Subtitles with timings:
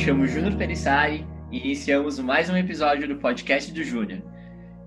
[0.00, 4.22] chamo Júnior Perissari e iniciamos mais um episódio do podcast do Júnior.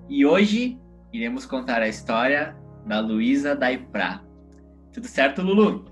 [0.09, 0.79] E hoje
[1.13, 4.23] iremos contar a história da Luísa Daiprá.
[4.91, 5.85] Tudo certo, Lulu?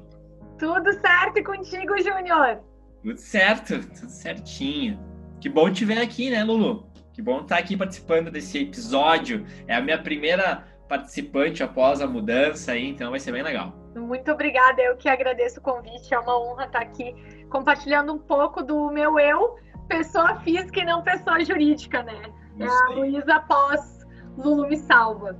[0.58, 2.62] Tudo certo contigo, Júnior?
[3.04, 5.00] Tudo certo, tudo certinho.
[5.40, 6.90] Que bom te ver aqui, né, Lulu?
[7.14, 9.46] Que bom estar aqui participando desse episódio.
[9.68, 13.74] É a minha primeira participante após a mudança aí, então vai ser bem legal.
[13.96, 17.16] Muito obrigada, eu que agradeço o convite, é uma honra estar aqui
[17.50, 19.56] compartilhando um pouco do meu eu,
[19.88, 22.22] pessoa física e não pessoa jurídica, né?
[22.60, 24.06] É a Luísa após
[24.38, 25.40] Lulu me salva.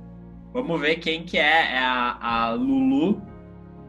[0.54, 3.20] Vamos ver quem que é, é a, a Lulu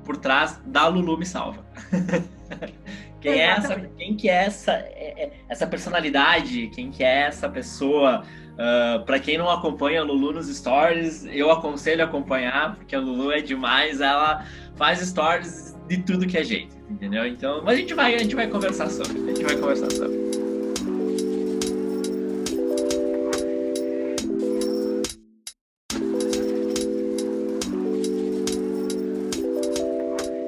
[0.04, 1.66] por trás da Lulu me salva.
[3.21, 6.68] quem é essa, quem que é essa, é, é, essa personalidade?
[6.76, 8.26] Quem que é essa pessoa?
[8.53, 12.95] Uh, ah, para quem não acompanha a Lulu nos stories, eu aconselho a acompanhar, porque
[12.95, 14.45] a Lulu é demais, ela
[14.76, 17.26] faz stories de tudo que é jeito, entendeu?
[17.26, 20.23] Então, mas a gente vai, a gente vai conversar sobre, a gente vai conversar sobre.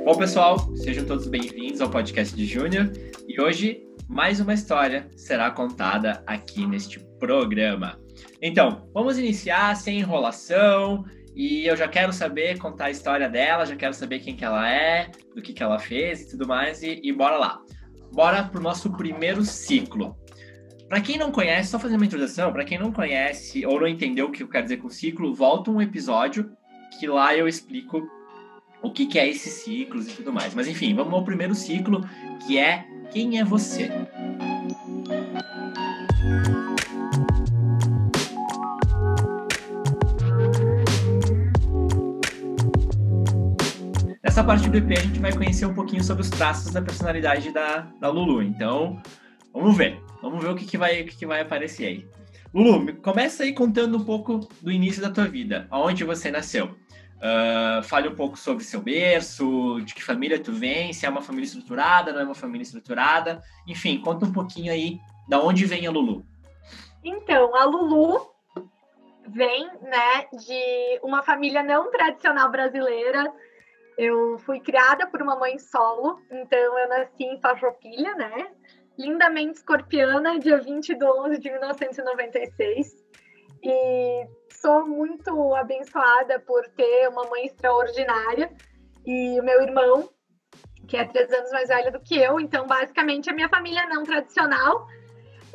[0.05, 2.91] Bom, pessoal, sejam todos bem-vindos ao podcast de Júnior
[3.27, 7.99] e hoje mais uma história será contada aqui neste programa.
[8.41, 11.03] Então, vamos iniciar sem enrolação
[11.35, 14.69] e eu já quero saber contar a história dela, já quero saber quem que ela
[14.69, 17.59] é, do que que ela fez e tudo mais e, e bora lá.
[18.13, 20.15] Bora pro nosso primeiro ciclo.
[20.87, 24.27] Para quem não conhece, só fazer uma introdução, para quem não conhece ou não entendeu
[24.27, 26.51] o que eu quero dizer com ciclo, volta um episódio
[26.99, 28.07] que lá eu explico
[28.83, 30.53] o que, que é esses ciclos e tudo mais.
[30.53, 32.07] Mas enfim, vamos ao primeiro ciclo,
[32.45, 33.89] que é quem é você?
[44.23, 47.51] Nessa parte do EP a gente vai conhecer um pouquinho sobre os traços da personalidade
[47.51, 48.41] da, da Lulu.
[48.41, 49.01] Então,
[49.53, 49.99] vamos ver.
[50.21, 52.07] Vamos ver o que, que, vai, o que, que vai aparecer aí.
[52.53, 55.67] Lulu, começa aí contando um pouco do início da tua vida.
[55.69, 56.75] Aonde você nasceu?
[57.25, 61.23] Uh, fale um pouco sobre seu berço, de que família tu vem, se é uma
[61.23, 63.41] família estruturada, não é uma família estruturada.
[63.67, 66.23] Enfim, conta um pouquinho aí da onde vem a Lulu.
[67.03, 68.29] Então, a Lulu
[69.27, 73.33] vem, né, de uma família não tradicional brasileira.
[73.97, 78.51] Eu fui criada por uma mãe solo, então eu nasci em Farroupilha, né?
[78.99, 83.04] Lindamente escorpiana, dia 20 de 11 de 1996.
[83.67, 84.27] E
[84.61, 88.51] sou muito abençoada por ter uma mãe extraordinária
[89.05, 90.09] e o meu irmão,
[90.87, 92.39] que é três anos mais velho do que eu.
[92.39, 94.87] Então, basicamente, a minha família não tradicional.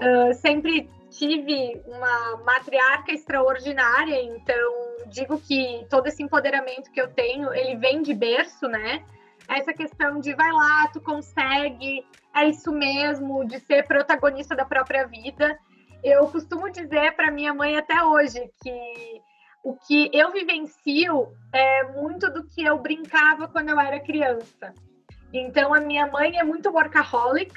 [0.01, 7.53] Uh, sempre tive uma matriarca extraordinária, então digo que todo esse empoderamento que eu tenho,
[7.53, 9.05] ele vem de berço, né?
[9.49, 15.07] Essa questão de vai lá, tu consegue, é isso mesmo, de ser protagonista da própria
[15.07, 15.59] vida.
[16.03, 19.21] Eu costumo dizer para minha mãe até hoje que
[19.63, 24.73] o que eu vivencio é muito do que eu brincava quando eu era criança.
[25.33, 27.53] Então, a minha mãe é muito workaholic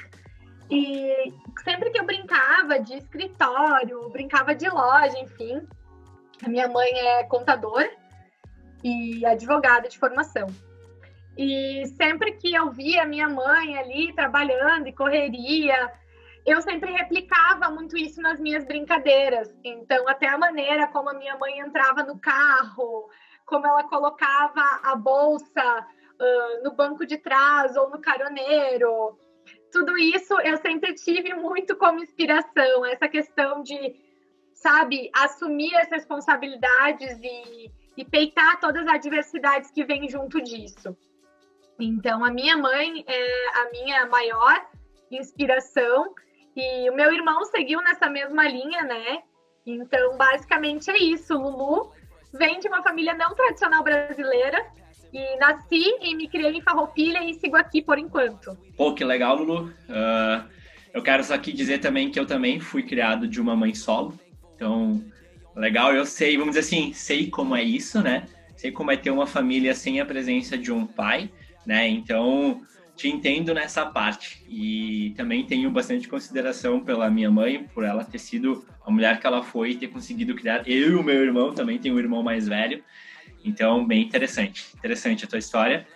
[0.70, 1.32] e
[1.62, 5.66] sempre que eu brincava de escritório, brincava de loja, enfim,
[6.44, 7.90] a minha mãe é contadora
[8.82, 10.46] e advogada de formação.
[11.36, 15.90] E sempre que eu via a minha mãe ali trabalhando e correria,
[16.46, 19.52] eu sempre replicava muito isso nas minhas brincadeiras.
[19.64, 23.08] Então, até a maneira como a minha mãe entrava no carro,
[23.46, 25.86] como ela colocava a bolsa
[26.20, 29.18] uh, no banco de trás ou no caroneiro.
[29.72, 33.96] Tudo isso eu sempre tive muito como inspiração, essa questão de,
[34.52, 40.96] sabe, assumir as responsabilidades e, e peitar todas as adversidades que vêm junto disso.
[41.80, 44.64] Então, a minha mãe é a minha maior
[45.10, 46.14] inspiração
[46.56, 49.22] e o meu irmão seguiu nessa mesma linha, né?
[49.66, 51.34] Então, basicamente é isso.
[51.34, 51.92] Lulu
[52.32, 54.64] vem de uma família não tradicional brasileira
[55.12, 58.56] e nasci e me criei em Farroupilha e sigo aqui por enquanto.
[58.76, 59.72] Pô, que legal, Lulu.
[59.88, 60.48] Uh,
[60.92, 64.18] eu quero só aqui dizer também que eu também fui criado de uma mãe solo.
[64.54, 65.04] Então,
[65.56, 68.26] legal, eu sei, vamos dizer assim, sei como é isso, né?
[68.56, 71.30] Sei como é ter uma família sem a presença de um pai,
[71.66, 71.88] né?
[71.88, 72.60] Então,
[72.96, 74.44] te entendo nessa parte.
[74.48, 79.26] E também tenho bastante consideração pela minha mãe, por ela ter sido a mulher que
[79.26, 80.68] ela foi e ter conseguido criar.
[80.68, 82.82] Eu e o meu irmão também tenho um irmão mais velho.
[83.44, 84.66] Então, bem interessante.
[84.76, 85.86] Interessante a tua história.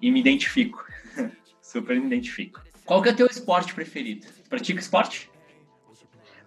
[0.00, 0.84] E me identifico.
[1.62, 2.60] Super me identifico.
[2.84, 4.26] Qual que é o teu esporte preferido?
[4.48, 5.30] pratica esporte?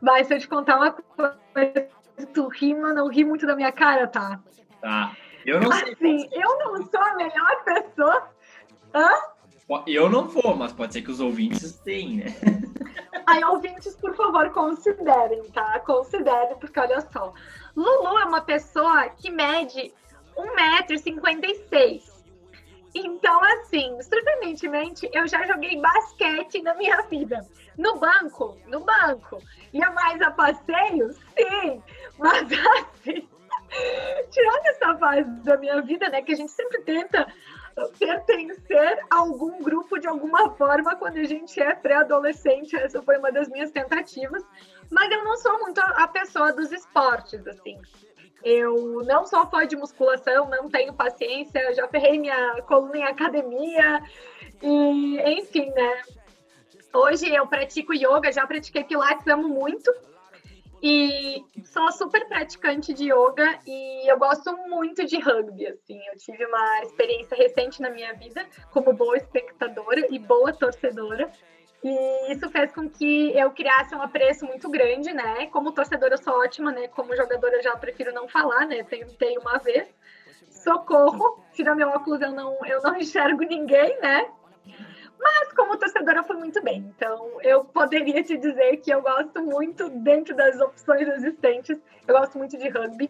[0.02, 1.88] Vai, se eu te contar uma coisa,
[2.34, 4.42] tu ri, mas não ri muito da minha cara, tá?
[4.81, 5.16] Tá.
[5.46, 6.30] Eu não assim, sei.
[6.31, 8.30] eu não sou a melhor pessoa.
[8.94, 9.10] Hã?
[9.88, 12.35] Eu não vou, mas pode ser que os ouvintes tenham, né?
[13.25, 15.79] Aí, ouvintes, por favor, considerem, tá?
[15.81, 17.33] Considerem, porque olha só.
[17.75, 19.94] Lulu é uma pessoa que mede
[20.35, 22.12] 1,56m.
[22.94, 27.47] Então, assim, surpreendentemente, eu já joguei basquete na minha vida.
[27.77, 29.41] No banco, no banco.
[29.71, 31.13] Ia mais a passeio?
[31.13, 31.81] Sim.
[32.18, 33.29] Mas, assim,
[34.29, 37.25] tirando essa fase da minha vida, né, que a gente sempre tenta
[37.97, 42.75] pertencer a algum grupo de alguma forma quando a gente é pré-adolescente.
[42.75, 44.44] Essa foi uma das minhas tentativas.
[44.89, 47.79] Mas eu não sou muito a pessoa dos esportes, assim.
[48.44, 54.01] Eu não sou fã de musculação, não tenho paciência, já ferrei minha coluna em academia,
[54.62, 56.01] e enfim, né?
[56.94, 59.91] Hoje eu pratico yoga, já pratiquei pilates, amo muito.
[60.83, 66.00] E sou super praticante de yoga e eu gosto muito de rugby, assim.
[66.12, 71.31] Eu tive uma experiência recente na minha vida como boa espectadora e boa torcedora.
[71.83, 75.48] E isso fez com que eu criasse um apreço muito grande, né?
[75.48, 76.88] Como torcedora eu sou ótima, né?
[76.88, 78.83] Como jogadora eu já prefiro não falar, né?
[78.83, 79.88] Tentei uma vez.
[80.50, 84.28] Socorro, tira meu óculos, eu não, eu não enxergo ninguém, né?
[85.21, 86.91] Mas como torcedora foi muito bem.
[86.95, 91.77] Então eu poderia te dizer que eu gosto muito, dentro das opções existentes,
[92.07, 93.09] eu gosto muito de rugby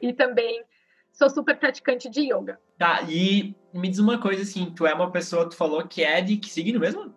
[0.00, 0.64] e também
[1.12, 2.58] sou super praticante de yoga.
[2.78, 6.20] Tá, e me diz uma coisa assim, tu é uma pessoa, tu falou que é
[6.20, 7.14] de que signo mesmo?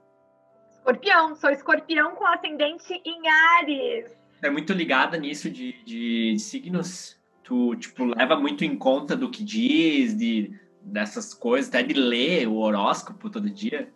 [0.77, 4.11] Escorpião, sou escorpião com ascendente em Ares.
[4.43, 7.19] É muito ligada nisso de, de, signos?
[7.43, 12.47] Tu, tipo, leva muito em conta do que diz, de, dessas coisas, até de ler
[12.47, 13.91] o horóscopo todo dia?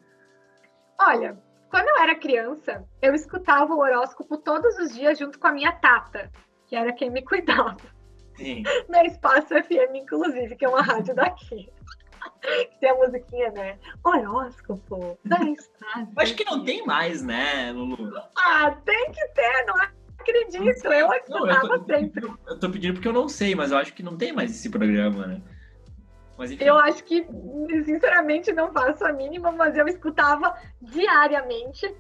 [1.00, 5.54] Olha, quando eu era criança, eu escutava o horóscopo todos os dias junto com a
[5.54, 6.30] minha tata,
[6.68, 7.78] que era quem me cuidava.
[8.36, 8.64] Sim.
[8.90, 11.70] Na Espaço FM, inclusive, que é uma rádio daqui.
[12.82, 13.80] tem a musiquinha, né?
[14.04, 16.12] Horóscopo da Espaço.
[16.18, 18.22] Acho que não tem mais, né, Lulu?
[18.38, 19.76] Ah, tem que ter, não
[20.20, 20.88] acredito.
[20.88, 22.34] Eu escutava não, eu tô, sempre.
[22.48, 24.70] Eu tô pedindo porque eu não sei, mas eu acho que não tem mais esse
[24.70, 25.42] programa, né?
[26.40, 27.28] Mas, eu acho que,
[27.84, 31.94] sinceramente, não faço a mínima, mas eu escutava diariamente.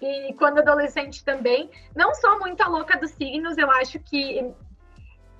[0.00, 1.70] E quando adolescente também.
[1.94, 4.50] Não sou muito a louca dos signos, eu acho que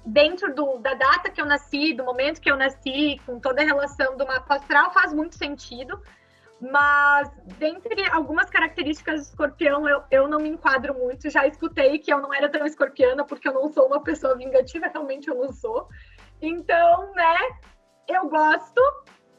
[0.05, 3.65] dentro do, da data que eu nasci, do momento que eu nasci, com toda a
[3.65, 5.99] relação do mapa astral, faz muito sentido.
[6.61, 11.31] Mas, dentre algumas características do escorpião, eu, eu não me enquadro muito.
[11.31, 14.89] Já escutei que eu não era tão escorpiana, porque eu não sou uma pessoa vingativa,
[14.89, 15.89] realmente eu não sou.
[16.43, 17.39] Então, né,
[18.09, 18.81] eu gosto,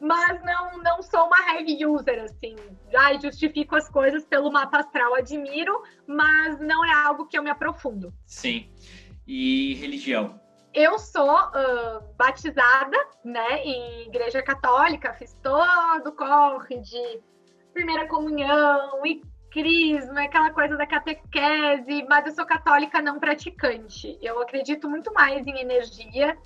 [0.00, 2.56] mas não, não sou uma heavy user, assim.
[2.90, 7.50] Já justifico as coisas pelo mapa astral, admiro, mas não é algo que eu me
[7.50, 8.12] aprofundo.
[8.26, 8.70] Sim.
[9.26, 10.40] E religião?
[10.72, 17.22] Eu sou uh, batizada, né, em igreja católica, fiz todo o corre de
[17.72, 19.22] primeira comunhão e
[19.54, 24.18] crisma, aquela coisa da catequese, mas eu sou católica não praticante.
[24.20, 26.36] Eu acredito muito mais em energia,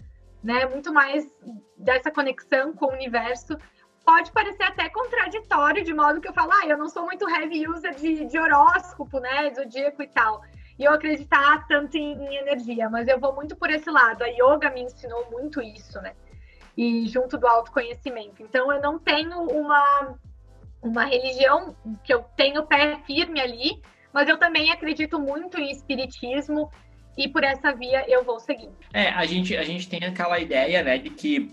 [0.48, 0.64] né?
[0.64, 1.30] Muito mais
[1.76, 3.54] dessa conexão com o universo.
[4.02, 7.68] Pode parecer até contraditório, de modo que eu falo, ah, eu não sou muito heavy
[7.68, 9.52] user de, de horóscopo, né?
[9.54, 10.40] Zodíaco e tal.
[10.78, 14.22] E eu acreditar tanto em, em energia, mas eu vou muito por esse lado.
[14.24, 16.14] A yoga me ensinou muito isso, né?
[16.74, 18.42] E junto do autoconhecimento.
[18.42, 20.14] Então, eu não tenho uma,
[20.80, 23.82] uma religião que eu tenho pé firme ali,
[24.14, 26.70] mas eu também acredito muito em espiritismo
[27.18, 28.70] e por essa via eu vou seguir.
[28.94, 31.50] É, a gente, a gente tem aquela ideia, né, de que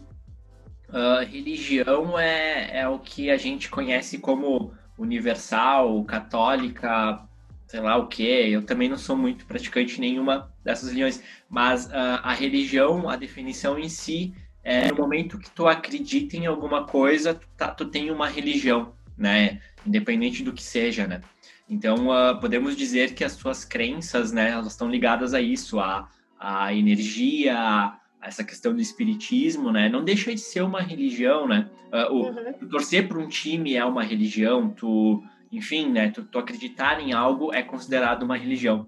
[0.90, 7.20] uh, religião é, é o que a gente conhece como universal, católica,
[7.66, 8.24] sei lá o que.
[8.24, 13.80] Eu também não sou muito praticante nenhuma dessas religiões, mas uh, a religião, a definição
[13.80, 18.12] em si, é no momento que tu acredita em alguma coisa, tu, tá, tu tem
[18.12, 19.62] uma religião, né?
[19.86, 21.22] Independente do que seja, né?
[21.68, 26.08] Então, uh, podemos dizer que as suas crenças, né, elas estão ligadas a isso, a,
[26.40, 29.88] a energia, a essa questão do espiritismo, né?
[29.88, 31.70] Não deixa de ser uma religião, né?
[31.92, 32.70] Uh, o, uhum.
[32.70, 36.10] Torcer para um time é uma religião, tu, enfim, né?
[36.10, 38.86] Tu, tu, acreditar em algo é considerado uma religião.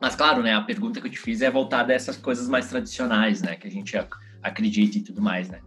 [0.00, 0.54] Mas, claro, né?
[0.54, 3.56] A pergunta que eu te fiz é voltada a essas coisas mais tradicionais, né?
[3.56, 3.94] Que a gente
[4.42, 5.60] acredita e tudo mais, né?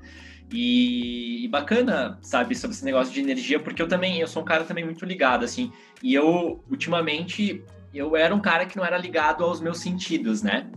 [0.52, 4.64] E, bacana, sabe, sobre esse negócio de energia, porque eu também, eu sou um cara
[4.64, 5.72] também muito ligado, assim,
[6.04, 10.70] e eu, ultimamente, eu era um cara que não era ligado aos meus sentidos, né?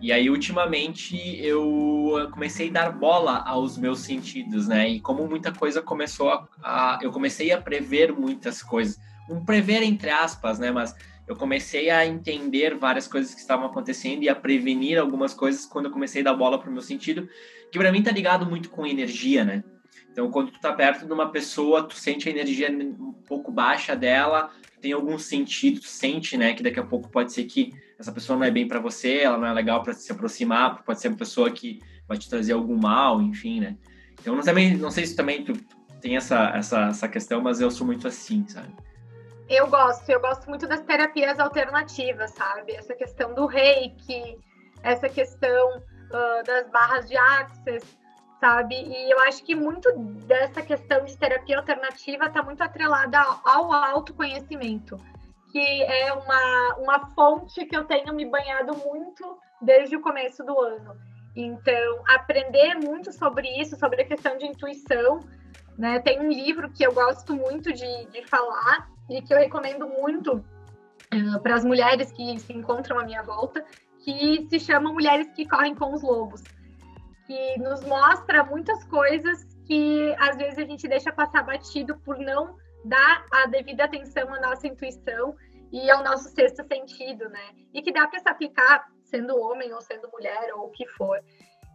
[0.00, 4.88] E aí, ultimamente, eu comecei a dar bola aos meus sentidos, né?
[4.88, 8.98] E como muita coisa começou a, a eu comecei a prever muitas coisas,
[9.30, 10.72] um prever entre aspas, né?
[10.72, 10.92] Mas
[11.26, 15.86] eu comecei a entender várias coisas que estavam acontecendo e a prevenir algumas coisas quando
[15.86, 17.28] eu comecei a dar bola para o meu sentido,
[17.70, 19.62] que para mim tá ligado muito com energia, né?
[20.10, 23.96] Então, quando tu tá perto de uma pessoa, tu sente a energia um pouco baixa
[23.96, 24.50] dela,
[24.80, 28.38] tem algum sentido, tu sente, né, que daqui a pouco pode ser que essa pessoa
[28.38, 31.16] não é bem para você, ela não é legal para se aproximar, pode ser uma
[31.16, 33.76] pessoa que vai te trazer algum mal, enfim, né?
[34.20, 34.42] Então, não,
[34.78, 35.52] não sei se também tu
[36.00, 38.74] tem essa, essa, essa questão, mas eu sou muito assim, sabe?
[39.54, 42.72] Eu gosto, eu gosto muito das terapias alternativas, sabe?
[42.72, 44.38] Essa questão do reiki,
[44.82, 47.86] essa questão uh, das barras de access,
[48.40, 48.74] sabe?
[48.76, 49.92] E eu acho que muito
[50.26, 54.96] dessa questão de terapia alternativa está muito atrelada ao autoconhecimento,
[55.50, 60.58] que é uma, uma fonte que eu tenho me banhado muito desde o começo do
[60.58, 60.96] ano.
[61.36, 65.20] Então, aprender muito sobre isso, sobre a questão de intuição,
[65.76, 66.00] né?
[66.00, 70.36] Tem um livro que eu gosto muito de, de falar e que eu recomendo muito
[70.36, 73.64] uh, para as mulheres que se encontram à minha volta,
[74.00, 76.42] que se chama Mulheres que Correm com os Lobos
[77.26, 82.56] que nos mostra muitas coisas que às vezes a gente deixa passar batido por não
[82.84, 85.34] dar a devida atenção à nossa intuição
[85.72, 87.50] e ao nosso sexto sentido, né?
[87.72, 91.18] E que dá para se aplicar sendo homem ou sendo mulher ou o que for.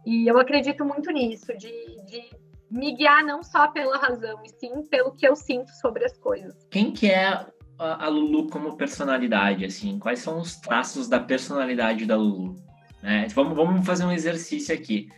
[0.06, 2.30] E eu acredito muito nisso, de, de
[2.70, 6.54] me guiar não só pela razão, e sim pelo que eu sinto sobre as coisas.
[6.70, 7.46] Quem que é
[7.78, 9.98] a Lulu como personalidade, assim?
[9.98, 12.56] Quais são os traços da personalidade da Lulu?
[13.02, 13.26] Né?
[13.34, 15.08] Vamos, vamos fazer um exercício aqui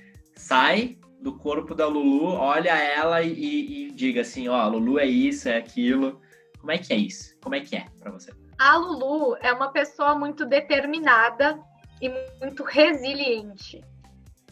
[0.40, 5.48] sai do corpo da Lulu, olha ela e, e, diga assim, ó, Lulu é isso,
[5.48, 6.18] é aquilo.
[6.58, 7.36] Como é que é isso?
[7.42, 8.32] Como é que é para você?
[8.58, 11.60] A Lulu é uma pessoa muito determinada
[12.00, 13.84] e muito resiliente.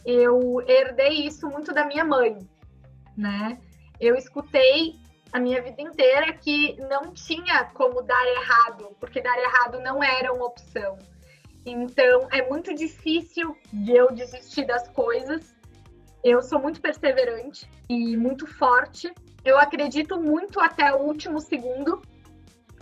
[0.05, 2.37] Eu herdei isso muito da minha mãe,
[3.19, 3.59] né?
[3.99, 4.95] Eu escutei
[5.31, 10.33] a minha vida inteira que não tinha como dar errado, porque dar errado não era
[10.33, 10.97] uma opção.
[11.65, 15.59] Então, é muito difícil de eu desistir das coisas
[16.23, 19.11] eu sou muito perseverante e muito forte.
[19.43, 22.01] Eu acredito muito até o último segundo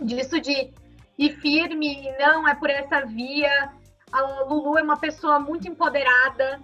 [0.00, 0.72] disso de
[1.16, 3.72] ir firme, não é por essa via.
[4.10, 6.60] A Lulu é uma pessoa muito empoderada.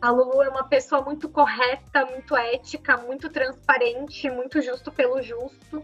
[0.00, 5.82] A Lulu é uma pessoa muito correta, muito ética, muito transparente, muito justo pelo justo.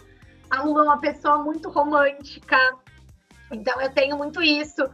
[0.50, 2.56] A Lulu é uma pessoa muito romântica.
[3.52, 4.88] Então eu tenho muito isso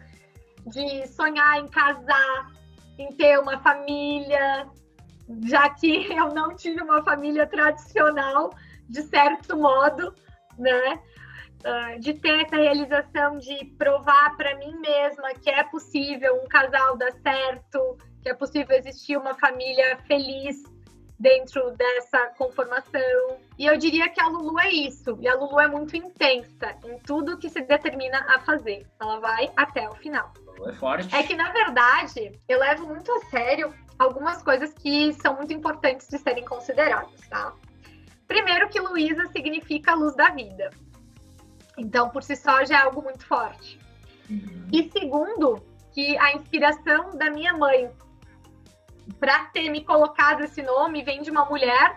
[0.66, 2.50] de sonhar em casar,
[2.98, 4.66] em ter uma família,
[5.44, 8.50] já que eu não tive uma família tradicional,
[8.88, 10.14] de certo modo,
[10.58, 11.00] né?
[11.64, 16.96] Uh, de ter essa realização de provar para mim mesma que é possível um casal
[16.96, 20.62] dar certo, que é possível existir uma família feliz
[21.18, 23.38] dentro dessa conformação.
[23.58, 25.16] E eu diria que a Lulu é isso.
[25.20, 28.86] E a Lulu é muito intensa em tudo que se determina a fazer.
[29.00, 30.32] Ela vai até o final.
[30.66, 31.14] É forte.
[31.14, 36.08] É que, na verdade, eu levo muito a sério algumas coisas que são muito importantes
[36.08, 37.52] de serem consideradas, tá?
[38.26, 40.70] Primeiro que Luísa significa luz da vida.
[41.78, 43.78] Então, por si só, já é algo muito forte.
[44.28, 44.68] Uhum.
[44.72, 45.62] E segundo,
[45.92, 47.90] que a inspiração da minha mãe
[49.18, 51.96] para ter me colocado esse nome vem de uma mulher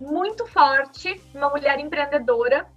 [0.00, 2.68] muito forte, uma mulher empreendedora,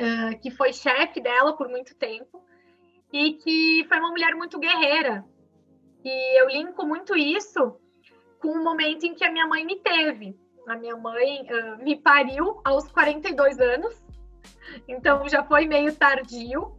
[0.00, 2.42] uh, que foi chefe dela por muito tempo,
[3.12, 5.24] e que foi uma mulher muito guerreira,
[6.04, 7.76] e eu linko muito isso
[8.40, 10.38] com o momento em que a minha mãe me teve.
[10.66, 14.02] A minha mãe uh, me pariu aos 42 anos,
[14.88, 16.76] então já foi meio tardio.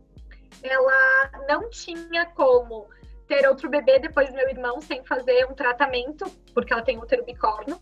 [0.63, 2.87] Ela não tinha como
[3.31, 7.23] ter outro bebê depois do meu irmão sem fazer um tratamento, porque ela tem útero
[7.23, 7.79] bicórnio.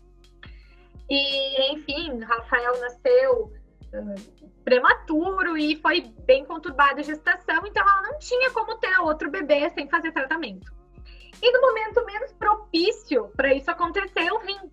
[1.08, 3.52] E, enfim, Rafael nasceu
[3.92, 9.28] uh, prematuro e foi bem conturbada a gestação, então ela não tinha como ter outro
[9.28, 10.72] bebê sem fazer tratamento.
[11.42, 14.70] E no momento menos propício para isso acontecer, eu vim.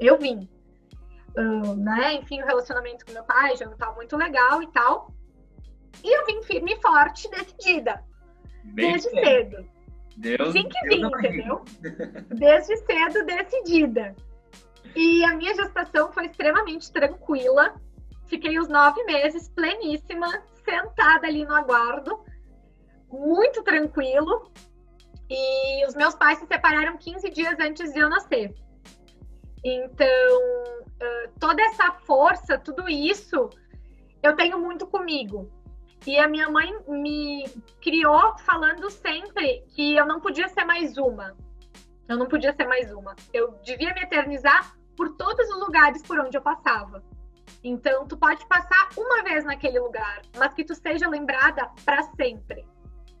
[0.00, 0.48] Eu vim.
[1.36, 2.14] Uh, né?
[2.14, 5.12] Enfim, o relacionamento com meu pai já não estava muito legal e tal.
[6.02, 8.02] E eu vim firme e forte, decidida.
[8.64, 9.77] Bem desde cedo.
[10.18, 11.64] Deus, Vim que vim, entendeu?
[12.34, 14.16] Desde cedo, decidida.
[14.96, 17.80] E a minha gestação foi extremamente tranquila.
[18.26, 22.18] Fiquei os nove meses pleníssima, sentada ali no aguardo,
[23.10, 24.50] muito tranquilo.
[25.30, 28.52] E os meus pais se separaram 15 dias antes de eu nascer.
[29.64, 30.06] Então,
[31.38, 33.50] toda essa força, tudo isso,
[34.22, 35.48] eu tenho muito comigo.
[36.06, 37.44] E a minha mãe me
[37.82, 41.36] criou falando sempre que eu não podia ser mais uma.
[42.08, 43.14] Eu não podia ser mais uma.
[43.32, 47.02] Eu devia me eternizar por todos os lugares por onde eu passava.
[47.62, 52.64] Então, tu pode passar uma vez naquele lugar, mas que tu seja lembrada para sempre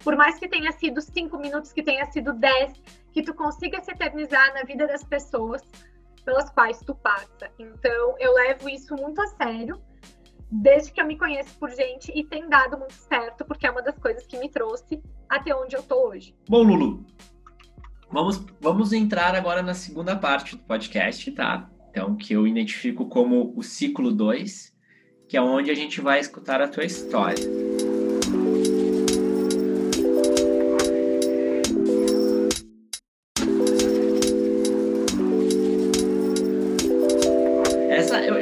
[0.02, 2.72] por mais que tenha sido cinco minutos, que tenha sido dez,
[3.12, 5.62] que tu consiga se eternizar na vida das pessoas,
[6.24, 7.50] pelas quais tu passa.
[7.58, 9.80] Então, eu levo isso muito a sério,
[10.50, 13.82] desde que eu me conheço por gente, e tem dado muito certo, porque é uma
[13.82, 16.34] das coisas que me trouxe até onde eu tô hoje.
[16.48, 17.04] Bom, Lulu,
[18.10, 21.70] vamos, vamos entrar agora na segunda parte do podcast, tá?
[21.90, 24.74] Então, que eu identifico como o ciclo 2,
[25.28, 27.44] que é onde a gente vai escutar a tua história.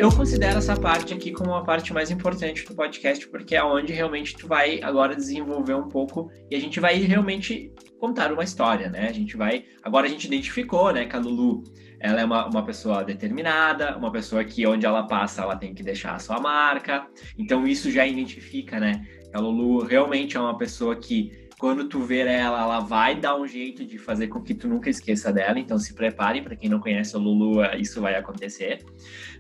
[0.07, 3.93] Eu considero essa parte aqui como a parte mais importante do podcast, porque é onde
[3.93, 8.89] realmente tu vai agora desenvolver um pouco e a gente vai realmente contar uma história,
[8.89, 9.09] né?
[9.09, 9.65] A gente vai.
[9.83, 11.65] Agora a gente identificou, né, que a Lulu
[11.99, 15.83] ela é uma, uma pessoa determinada, uma pessoa que onde ela passa ela tem que
[15.83, 17.09] deixar a sua marca.
[17.37, 19.05] Então isso já identifica, né?
[19.29, 23.37] Que a Lulu realmente é uma pessoa que quando tu ver ela, ela vai dar
[23.37, 25.59] um jeito de fazer com que tu nunca esqueça dela.
[25.59, 28.85] Então se prepare, para quem não conhece a Lulu, isso vai acontecer.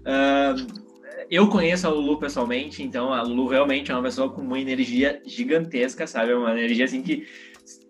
[0.00, 0.86] Uh,
[1.30, 5.20] eu conheço a Lulu pessoalmente, então a Lulu realmente é uma pessoa com uma energia
[5.26, 6.32] gigantesca, sabe?
[6.32, 7.26] Uma energia assim que,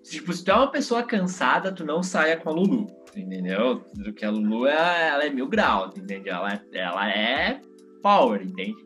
[0.03, 3.85] tipo, se tu é uma pessoa cansada, tu não saia com a Lulu, entendeu?
[4.03, 6.29] Porque a Lulu, é, ela é mil graus, entende?
[6.29, 7.61] Ela, ela é
[8.03, 8.86] power, entende?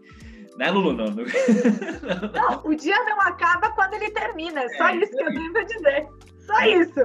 [0.60, 0.92] Né, Lulu?
[0.92, 1.14] Não, não...
[1.14, 4.60] não, o dia não acaba quando ele termina.
[4.60, 6.06] É só é, isso que eu tenho pra dizer.
[6.46, 7.04] Só isso.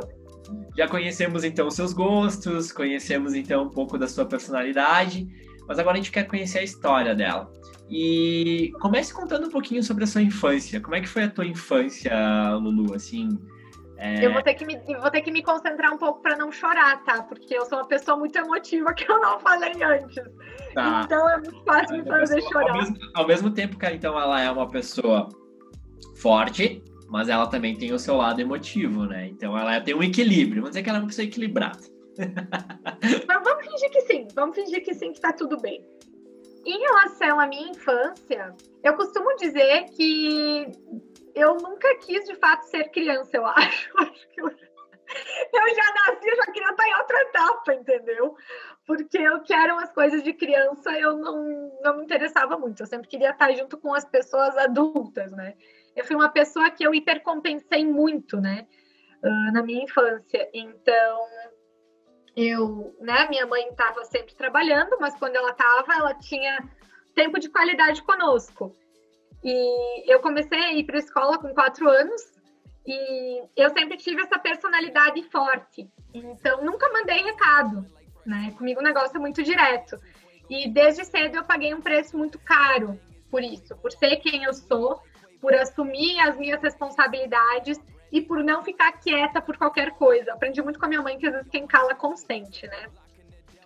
[0.77, 5.25] Já conhecemos então os seus gostos, conhecemos então um pouco da sua personalidade,
[5.69, 7.50] mas agora a gente quer conhecer a história dela.
[7.89, 10.81] E comece contando um pouquinho sobre a sua infância.
[10.81, 12.13] Como é que foi a tua infância,
[12.55, 12.93] Lulu?
[12.93, 13.39] Assim,
[13.98, 14.25] é...
[14.25, 17.04] Eu vou ter, que me, vou ter que me concentrar um pouco para não chorar,
[17.04, 17.24] tá?
[17.24, 20.24] Porque eu sou uma pessoa muito emotiva que eu não falei antes.
[20.74, 21.04] Tá.
[21.06, 22.72] Então é muito fácil me fazer pessoa, chorar.
[22.72, 25.30] Ao mesmo, ao mesmo, tempo que então ela é uma pessoa
[26.18, 29.28] forte, mas ela também tem o seu lado emotivo, né?
[29.28, 30.62] Então ela tem um equilíbrio.
[30.62, 31.96] Vamos dizer que ela é uma pessoa equilibrada.
[33.28, 34.28] Mas vamos fingir que sim.
[34.34, 35.86] Vamos fingir que sim, que tá tudo bem.
[36.66, 40.68] Em relação à minha infância, eu costumo dizer que
[41.36, 43.92] eu nunca quis de fato ser criança, eu acho.
[43.98, 48.36] eu, já nasci, eu já queria estar em outra etapa, entendeu?
[48.88, 52.81] Porque eu que eram as coisas de criança, eu não, não me interessava muito.
[52.81, 55.55] Eu sempre queria estar junto com as pessoas adultas, né?
[55.96, 58.68] Eu fui uma pessoa que eu hipercompensei muito, né?
[59.24, 60.50] Uh, na minha infância.
[60.53, 61.20] Então,
[62.36, 63.27] eu, né?
[63.29, 66.64] Minha mãe estava sempre trabalhando, mas quando ela estava, ela tinha
[67.14, 68.75] tempo de qualidade conosco.
[69.48, 72.20] E eu comecei a ir para a escola com quatro anos
[72.84, 75.88] e eu sempre tive essa personalidade forte.
[76.12, 77.86] Então, nunca mandei recado,
[78.25, 78.51] né?
[78.58, 80.00] Comigo o negócio é muito direto.
[80.50, 84.53] E desde cedo eu paguei um preço muito caro por isso, por ser quem eu
[84.53, 85.00] sou,
[85.40, 87.79] por assumir as minhas responsabilidades
[88.12, 90.34] e por não ficar quieta por qualquer coisa.
[90.34, 92.88] Aprendi muito com a minha mãe que às vezes quem cala consente, né?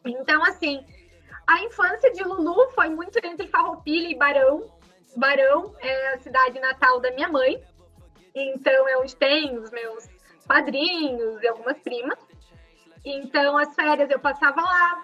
[0.04, 0.84] Então, assim,
[1.48, 4.79] a infância de Lulu foi muito entre Farroupilha e Barão,
[5.16, 7.62] Barão é a cidade natal da minha mãe,
[8.36, 10.08] então é onde tem os meus
[10.48, 12.18] padrinhos e algumas primas.
[13.04, 15.04] Então as férias eu passava lá.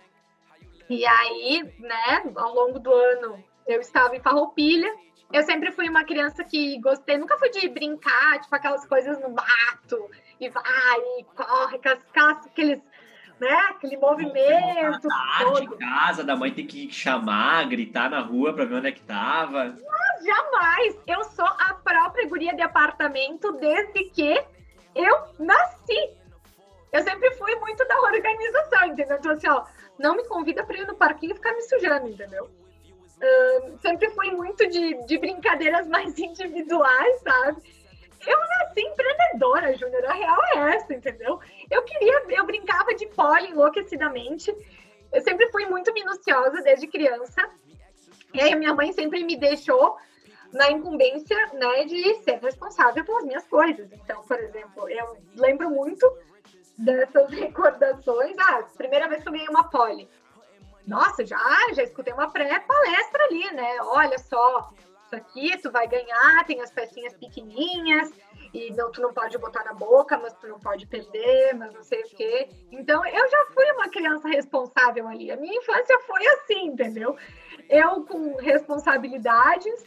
[0.89, 4.93] E aí, né, ao longo do ano eu estava em Farroupilha.
[5.33, 9.29] Eu sempre fui uma criança que gostei, nunca fui de brincar, tipo aquelas coisas no
[9.29, 12.79] mato, e vai, e corre, aquelas, aqueles
[13.39, 13.53] né?
[13.69, 15.07] Aquele movimento.
[15.07, 15.63] Tarde todo.
[15.63, 19.01] em casa, da mãe tem que chamar, gritar na rua para ver onde é que
[19.01, 19.75] tava.
[19.75, 20.97] Mas jamais!
[21.07, 24.41] Eu sou a própria guria de apartamento desde que
[24.95, 26.09] eu nasci.
[26.91, 29.17] Eu sempre fui muito da organização, entendeu?
[29.17, 29.65] Então, assim, ó,
[29.99, 32.45] não me convida para ir no parquinho e ficar me sujando, entendeu?
[32.45, 37.61] Uh, sempre fui muito de, de brincadeiras mais individuais, sabe?
[38.25, 40.05] Eu nasci empreendedora, Júnior.
[40.05, 41.39] A real é essa, entendeu?
[41.69, 44.55] Eu queria, eu brincava de pole enlouquecidamente.
[45.11, 47.49] Eu sempre fui muito minuciosa desde criança.
[48.33, 49.97] E aí, minha mãe sempre me deixou
[50.51, 53.91] na incumbência, né, de ser responsável pelas minhas coisas.
[53.91, 56.09] Então, por exemplo, eu lembro muito
[56.77, 58.35] dessas recordações.
[58.39, 60.09] Ah, primeira vez que eu ganhei uma pole.
[60.87, 61.37] Nossa, já,
[61.73, 63.77] já escutei uma pré-palestra ali, né?
[63.81, 64.71] Olha só,
[65.05, 68.11] isso aqui tu vai ganhar, tem as pecinhas pequenininhas,
[68.53, 71.83] e não, tu não pode botar na boca, mas tu não pode perder, mas não
[71.83, 72.49] sei o quê.
[72.71, 75.29] Então, eu já fui uma criança responsável ali.
[75.29, 77.15] A minha infância foi assim, entendeu?
[77.69, 79.85] Eu com responsabilidades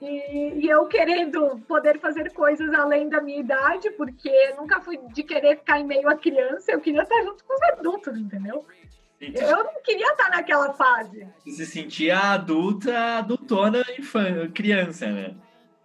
[0.00, 5.22] e, e eu querendo poder fazer coisas além da minha idade, porque nunca fui de
[5.22, 8.64] querer ficar em meio a criança, eu queria estar junto com os adultos, entendeu?
[9.20, 11.28] Eu não queria estar naquela fase.
[11.44, 15.36] Você se sentia adulta, adultona infância, criança, né?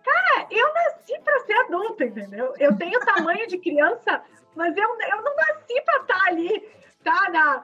[0.04, 2.54] Cara, eu nasci para ser adulta, entendeu?
[2.58, 4.24] Eu tenho tamanho de criança,
[4.56, 7.64] mas eu, eu não nasci para estar ali tá na.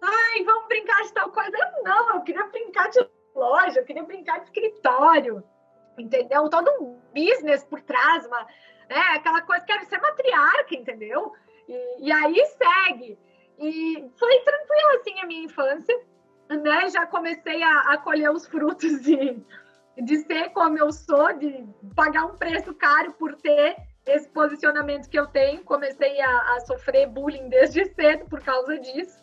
[0.00, 1.50] Ai, vamos brincar de tal coisa.
[1.50, 5.42] Eu, não, eu queria brincar de loja, eu queria brincar de escritório,
[5.98, 6.48] entendeu?
[6.48, 8.46] Todo um business por trás, uma,
[8.88, 11.32] é, aquela coisa, quero ser matriarca, entendeu?
[11.68, 13.18] E, e aí segue.
[13.58, 16.00] E foi tranquilo, assim, a minha infância,
[16.48, 16.88] né?
[16.90, 19.38] Já comecei a, a colher os frutos de,
[19.96, 25.18] de ser como eu sou, de pagar um preço caro por ter esse posicionamento que
[25.18, 25.62] eu tenho.
[25.64, 29.22] Comecei a, a sofrer bullying desde cedo por causa disso.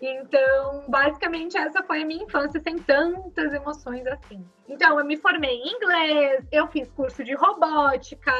[0.00, 4.46] Então, basicamente, essa foi a minha infância sem tantas emoções assim.
[4.68, 8.32] Então, eu me formei em inglês, eu fiz curso de robótica,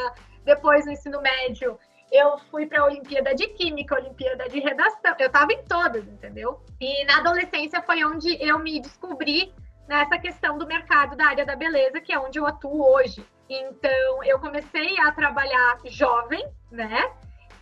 [0.44, 1.79] depois no ensino médio
[2.11, 6.61] eu fui para a Olimpíada de Química, Olimpíada de Redação, eu estava em todas, entendeu?
[6.81, 9.53] E na adolescência foi onde eu me descobri
[9.88, 13.25] nessa questão do mercado da área da beleza, que é onde eu atuo hoje.
[13.49, 17.12] Então, eu comecei a trabalhar jovem, né?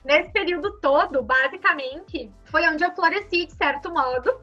[0.05, 4.41] Nesse período todo, basicamente, foi onde eu floresci, de certo modo,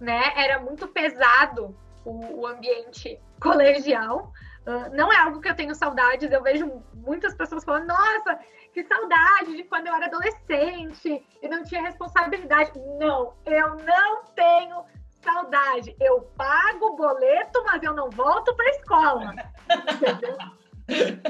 [0.00, 0.32] né?
[0.36, 4.32] Era muito pesado o, o ambiente colegial.
[4.66, 8.38] Uh, não é algo que eu tenho saudades, eu vejo muitas pessoas falando, nossa,
[8.74, 12.72] que saudade de quando eu era adolescente e não tinha responsabilidade.
[12.98, 14.84] Não, eu não tenho
[15.22, 15.96] saudade.
[16.00, 19.34] Eu pago o boleto, mas eu não volto para a escola.
[19.70, 20.36] Entendeu?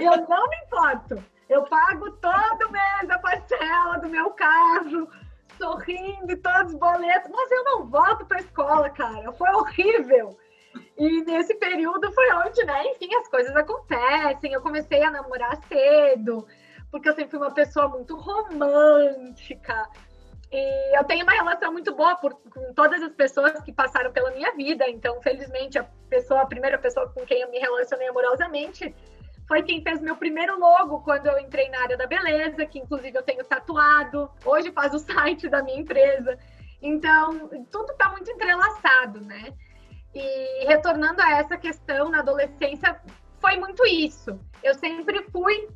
[0.00, 1.22] Eu não me importo.
[1.46, 5.06] Eu pago todo mês a parcela do meu carro,
[5.58, 9.30] sorrindo todos os boletos, mas eu não volto para a escola, cara.
[9.32, 10.36] Foi horrível.
[10.96, 14.52] E nesse período foi onde, né, enfim, as coisas acontecem.
[14.52, 16.46] Eu comecei a namorar cedo,
[16.94, 19.90] porque eu sempre fui uma pessoa muito romântica.
[20.52, 24.30] E eu tenho uma relação muito boa por, com todas as pessoas que passaram pela
[24.30, 24.88] minha vida.
[24.88, 28.94] Então, felizmente, a pessoa, a primeira pessoa com quem eu me relacionei amorosamente
[29.48, 33.18] foi quem fez meu primeiro logo quando eu entrei na área da beleza, que inclusive
[33.18, 34.30] eu tenho tatuado.
[34.44, 36.38] Hoje faz o site da minha empresa.
[36.80, 39.52] Então, tudo está muito entrelaçado, né?
[40.14, 43.00] E retornando a essa questão na adolescência,
[43.40, 44.38] foi muito isso.
[44.62, 45.68] Eu sempre fui,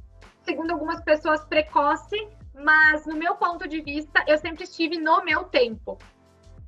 [0.48, 2.16] segundo algumas pessoas, precoce,
[2.54, 5.98] mas no meu ponto de vista, eu sempre estive no meu tempo,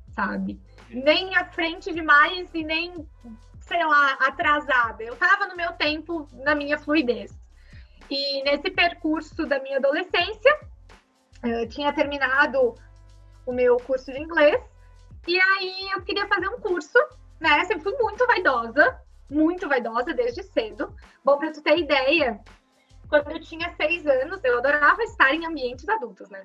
[0.09, 0.61] sabe?
[0.91, 3.07] Nem à frente demais e nem
[3.59, 5.01] sei lá, atrasada.
[5.01, 7.31] Eu estava no meu tempo, na minha fluidez.
[8.09, 10.59] E nesse percurso da minha adolescência,
[11.41, 12.75] eu tinha terminado
[13.45, 14.61] o meu curso de inglês.
[15.27, 16.99] E aí eu queria fazer um curso,
[17.39, 17.63] né?
[17.65, 20.93] Sempre fui muito vaidosa, muito vaidosa desde cedo.
[21.23, 22.39] Bom, para tu ter ideia,
[23.11, 26.43] quando eu tinha seis anos, eu adorava estar em ambientes adultos, né?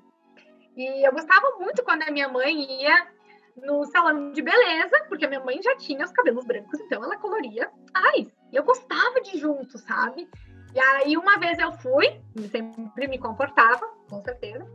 [0.76, 3.06] E eu gostava muito quando a minha mãe ia
[3.56, 7.70] no salão de beleza, porque minha mãe já tinha os cabelos brancos, então ela coloria.
[7.94, 10.28] Ai, eu gostava de junto, sabe?
[10.74, 14.66] E aí uma vez eu fui, sempre me comportava, com certeza.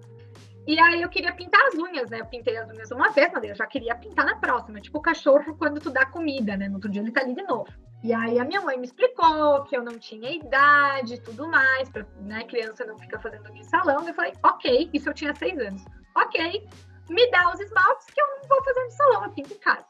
[0.66, 2.22] E aí eu queria pintar as unhas, né?
[2.22, 4.80] Eu pintei as unhas uma vez, mas eu já queria pintar na próxima.
[4.80, 6.70] Tipo o cachorro quando tu dá comida, né?
[6.70, 7.70] No outro dia ele tá ali de novo.
[8.04, 11.88] E aí a minha mãe me explicou que eu não tinha idade e tudo mais,
[11.90, 12.44] pra, né?
[12.46, 14.08] Criança não fica fazendo aqui salão.
[14.08, 15.86] Eu falei, ok, isso eu tinha seis anos.
[16.16, 16.68] Ok,
[17.10, 19.86] me dá os esmaltes que eu não vou fazer no salão, pinto em casa.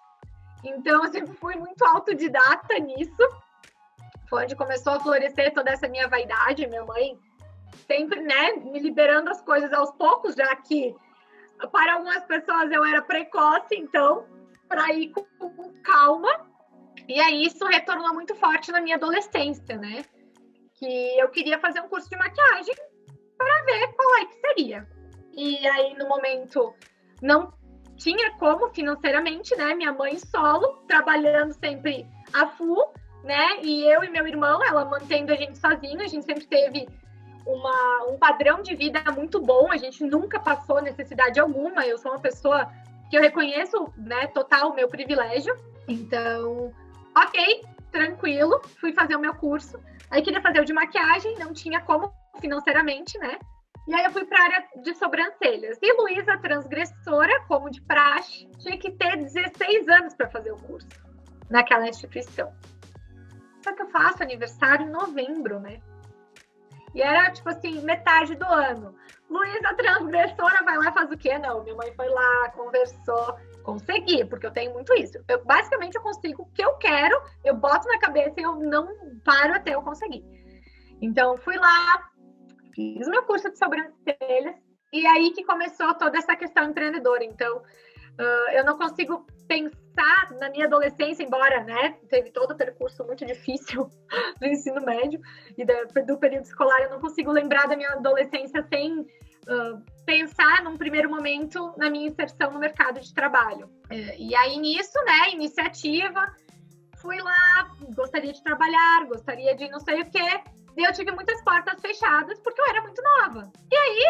[0.63, 3.29] Então, eu sempre fui muito autodidata nisso.
[4.29, 6.67] Foi onde começou a florescer toda essa minha vaidade.
[6.67, 7.17] Minha mãe
[7.87, 10.95] sempre, né, me liberando as coisas aos poucos, já que
[11.71, 14.25] para algumas pessoas eu era precoce, então,
[14.67, 16.50] para ir com, com calma.
[17.07, 20.03] E aí isso retornou muito forte na minha adolescência, né?
[20.75, 22.75] Que eu queria fazer um curso de maquiagem
[23.37, 24.87] para ver qual é que seria.
[25.33, 26.73] E aí, no momento
[27.21, 27.53] não
[27.95, 29.73] tinha como financeiramente, né?
[29.73, 33.61] Minha mãe solo, trabalhando sempre a full, né?
[33.61, 36.87] E eu e meu irmão, ela mantendo a gente sozinho, a gente sempre teve
[37.45, 41.85] uma, um padrão de vida muito bom, a gente nunca passou necessidade alguma.
[41.85, 42.67] Eu sou uma pessoa
[43.09, 45.55] que eu reconheço, né, total o meu privilégio.
[45.87, 46.73] Então,
[47.15, 49.79] ok, tranquilo, fui fazer o meu curso.
[50.09, 53.37] Aí queria fazer o de maquiagem, não tinha como financeiramente, né?
[53.87, 55.77] E aí eu fui para a área de sobrancelhas.
[55.81, 60.87] E Luísa, transgressora, como de praxe, tinha que ter 16 anos para fazer o curso
[61.49, 62.53] naquela instituição.
[63.63, 65.79] Só que eu faço aniversário em novembro, né?
[66.93, 68.95] E era, tipo assim, metade do ano.
[69.29, 71.37] Luísa, transgressora, vai lá faz o quê?
[71.37, 75.23] Não, minha mãe foi lá, conversou, consegui, porque eu tenho muito isso.
[75.27, 78.87] Eu, basicamente, eu consigo o que eu quero, eu boto na cabeça e eu não
[79.23, 80.23] paro até eu conseguir.
[81.01, 82.09] Então, fui lá,
[82.73, 84.55] fiz meu curso de sobrancelhas
[84.93, 87.23] e aí que começou toda essa questão empreendedora.
[87.23, 93.03] Então, uh, eu não consigo pensar na minha adolescência, embora, né, teve todo o percurso
[93.03, 93.89] muito difícil
[94.39, 95.19] do ensino médio
[95.57, 99.05] e do período escolar, eu não consigo lembrar da minha adolescência sem
[100.05, 103.69] pensar, num primeiro momento, na minha inserção no mercado de trabalho.
[103.89, 106.33] É, e aí, nisso, né, iniciativa,
[106.97, 110.41] fui lá, gostaria de trabalhar, gostaria de não sei o quê,
[110.77, 113.51] e eu tive muitas portas fechadas porque eu era muito nova.
[113.71, 114.05] E aí,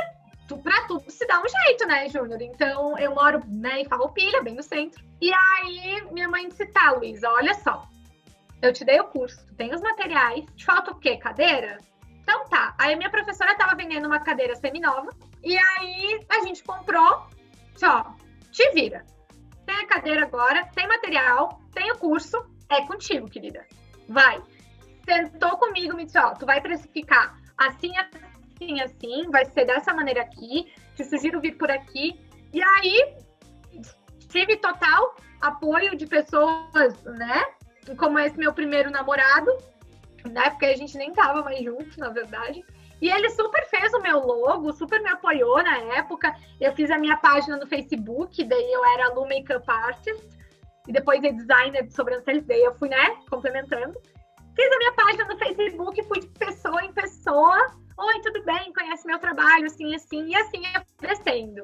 [0.48, 2.42] tu, pra tudo se dá um jeito, né, Júnior?
[2.42, 5.04] Então, eu moro né, em Farroupilha, bem no centro.
[5.20, 7.88] E aí, minha mãe disse, tá, Luísa, olha só.
[8.62, 10.46] Eu te dei o curso, tu tem os materiais.
[10.56, 11.18] Te falta o quê?
[11.18, 11.80] Cadeira?
[12.92, 15.10] Aí, minha professora tava vendendo uma cadeira semi-nova.
[15.44, 17.28] E aí, a gente comprou.
[17.76, 18.16] Só,
[18.52, 19.06] te vira.
[19.66, 22.38] Tem a cadeira agora, tem material, tem o curso.
[22.70, 23.66] É contigo, querida.
[24.08, 24.42] Vai
[25.06, 30.22] sentou comigo, me disse, ó, tu vai precificar assim, assim, assim, vai ser dessa maneira
[30.22, 32.20] aqui, te sugiro vir por aqui.
[32.54, 33.16] E aí,
[34.30, 37.44] tive total apoio de pessoas, né?
[37.98, 39.52] Como esse meu primeiro namorado,
[40.30, 40.50] né?
[40.52, 42.64] Porque a gente nem tava mais juntos, na verdade.
[43.02, 46.36] E ele super fez o meu logo, super me apoiou na época.
[46.60, 50.30] Eu fiz a minha página no Facebook, daí eu era Lu Makeup Artist.
[50.88, 54.00] E depois é designer de sobrancelhas, daí eu fui, né, complementando.
[54.56, 57.72] Fiz a minha página no Facebook, fui de pessoa em pessoa.
[57.98, 58.72] Oi, tudo bem?
[58.74, 61.64] Conhece meu trabalho, assim, assim, e assim é crescendo.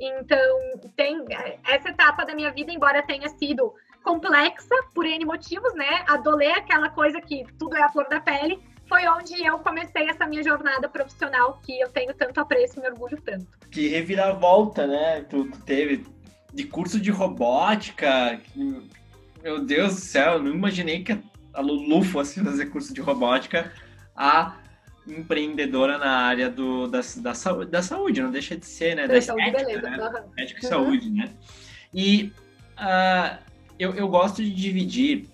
[0.00, 0.58] Então,
[0.94, 1.24] tem
[1.64, 3.72] essa etapa da minha vida, embora tenha sido
[4.04, 6.04] complexa por N motivos, né?
[6.06, 10.26] Adolei aquela coisa que tudo é a flor da pele, foi onde eu comecei essa
[10.26, 13.46] minha jornada profissional que eu tenho tanto apreço e me orgulho tanto.
[13.70, 15.22] Que reviravolta, né?
[15.22, 16.04] Tu, tu teve
[16.52, 18.40] de curso de robótica.
[19.42, 21.18] Meu Deus do céu, eu não imaginei que
[21.52, 23.72] a Lulu fosse fazer curso de robótica,
[24.14, 24.56] a
[25.06, 29.06] empreendedora na área do, da, da, saúde, da saúde, não deixa de ser, né?
[29.06, 29.90] Da, estética, beleza.
[29.90, 29.98] Né?
[29.98, 30.30] Uhum.
[30.36, 30.68] Médico e uhum.
[30.68, 31.30] saúde, né?
[31.94, 32.32] E
[32.76, 33.38] uh,
[33.78, 35.28] eu, eu gosto de dividir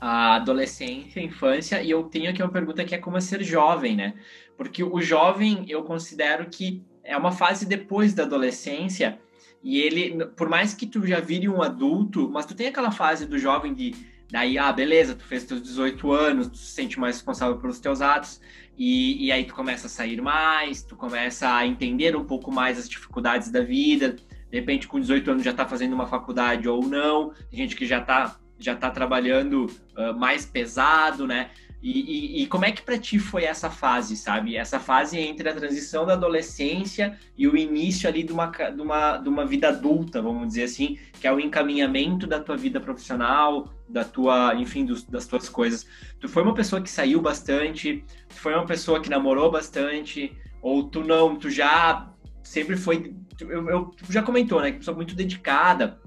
[0.00, 3.42] a adolescência, a infância, e eu tenho aqui uma pergunta que é como é ser
[3.42, 4.14] jovem, né?
[4.56, 9.18] Porque o jovem, eu considero que é uma fase depois da adolescência,
[9.62, 13.26] e ele, por mais que tu já vire um adulto, mas tu tem aquela fase
[13.26, 13.94] do jovem de
[14.30, 18.00] Daí, ah, beleza, tu fez teus 18 anos, tu se sente mais responsável pelos teus
[18.00, 18.40] atos,
[18.76, 22.78] e, e aí tu começa a sair mais, tu começa a entender um pouco mais
[22.78, 24.16] as dificuldades da vida.
[24.50, 27.86] De repente, com 18 anos já tá fazendo uma faculdade ou não, tem gente que
[27.86, 29.66] já tá, já tá trabalhando
[29.96, 31.50] uh, mais pesado, né?
[31.82, 34.56] E, e, e, como é que para ti foi essa fase, sabe?
[34.56, 39.18] Essa fase entre a transição da adolescência e o início ali de uma, de uma,
[39.18, 43.72] de uma vida adulta, vamos dizer assim, que é o encaminhamento da tua vida profissional,
[43.88, 45.86] da tua, enfim, dos, das tuas coisas.
[46.18, 50.82] Tu foi uma pessoa que saiu bastante, tu foi uma pessoa que namorou bastante, ou
[50.82, 52.10] tu não, tu já
[52.42, 56.00] sempre foi, eu, eu tu já comentou, né, que pessoa muito dedicada,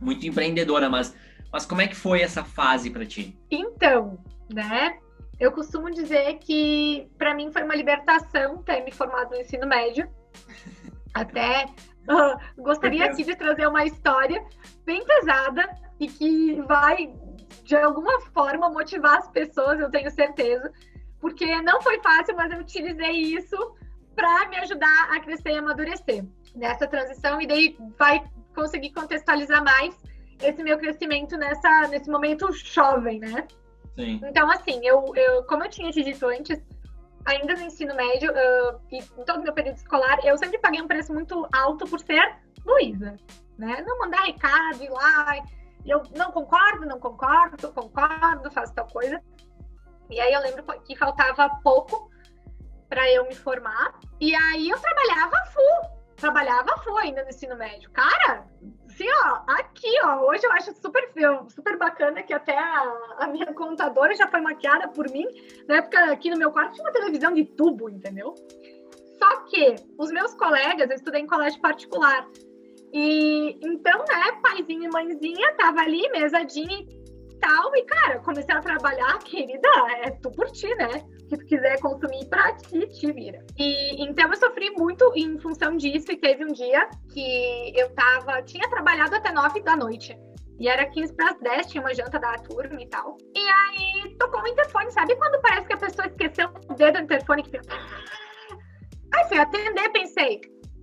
[0.00, 1.14] muito empreendedora, mas,
[1.52, 3.38] mas como é que foi essa fase para ti?
[3.50, 4.18] Então,
[4.52, 4.98] né,
[5.38, 10.08] eu costumo dizer que para mim foi uma libertação ter me formado no ensino médio.
[11.14, 14.44] Até uh, gostaria aqui de trazer uma história
[14.84, 17.12] bem pesada e que vai,
[17.64, 20.72] de alguma forma, motivar as pessoas, eu tenho certeza.
[21.20, 23.56] Porque não foi fácil, mas eu utilizei isso
[24.14, 27.40] para me ajudar a crescer e amadurecer nessa transição.
[27.40, 28.22] E daí vai
[28.54, 29.96] conseguir contextualizar mais
[30.40, 33.46] esse meu crescimento nessa, nesse momento jovem, né?
[33.96, 34.20] Sim.
[34.24, 36.62] Então, assim, eu, eu, como eu tinha te dito antes,
[37.24, 40.80] ainda no ensino médio uh, e em todo o meu período escolar, eu sempre paguei
[40.80, 43.16] um preço muito alto por ser Luísa,
[43.58, 43.82] né?
[43.86, 45.36] Não mandar recado, ir lá,
[45.84, 49.22] eu não concordo, não concordo, concordo, faço tal coisa.
[50.10, 52.10] E aí eu lembro que faltava pouco
[52.88, 57.90] para eu me formar, e aí eu trabalhava full, trabalhava full ainda no ensino médio.
[57.90, 58.46] Cara,
[58.98, 61.08] assim, ó, aqui, ó, hoje eu acho super,
[61.54, 65.26] super bacana que até a, a, minha contadora já foi maquiada por mim.
[65.68, 68.34] Na época, aqui no meu quarto tinha uma televisão de tubo, entendeu?
[69.18, 72.26] Só que os meus colegas, eu estudei em colégio particular.
[72.92, 77.76] E então, né, paizinho e mãezinha tava ali, mesadinha e tal.
[77.76, 79.68] E, cara, comecei a trabalhar, querida,
[80.02, 81.04] é tu por ti, né?
[81.28, 83.44] Que tu quiser consumir pra ti, te vira.
[83.58, 88.42] E então eu sofri muito em função disso, e teve um dia que eu tava,
[88.42, 90.18] tinha trabalhado até nove da noite.
[90.58, 93.16] E era 15 para as 10, tinha uma janta da turma e tal.
[93.34, 97.04] E aí tocou o interfone, sabe quando parece que a pessoa esqueceu o dedo no
[97.04, 97.58] interfone que.
[99.14, 100.38] Aí fui atender, pensei,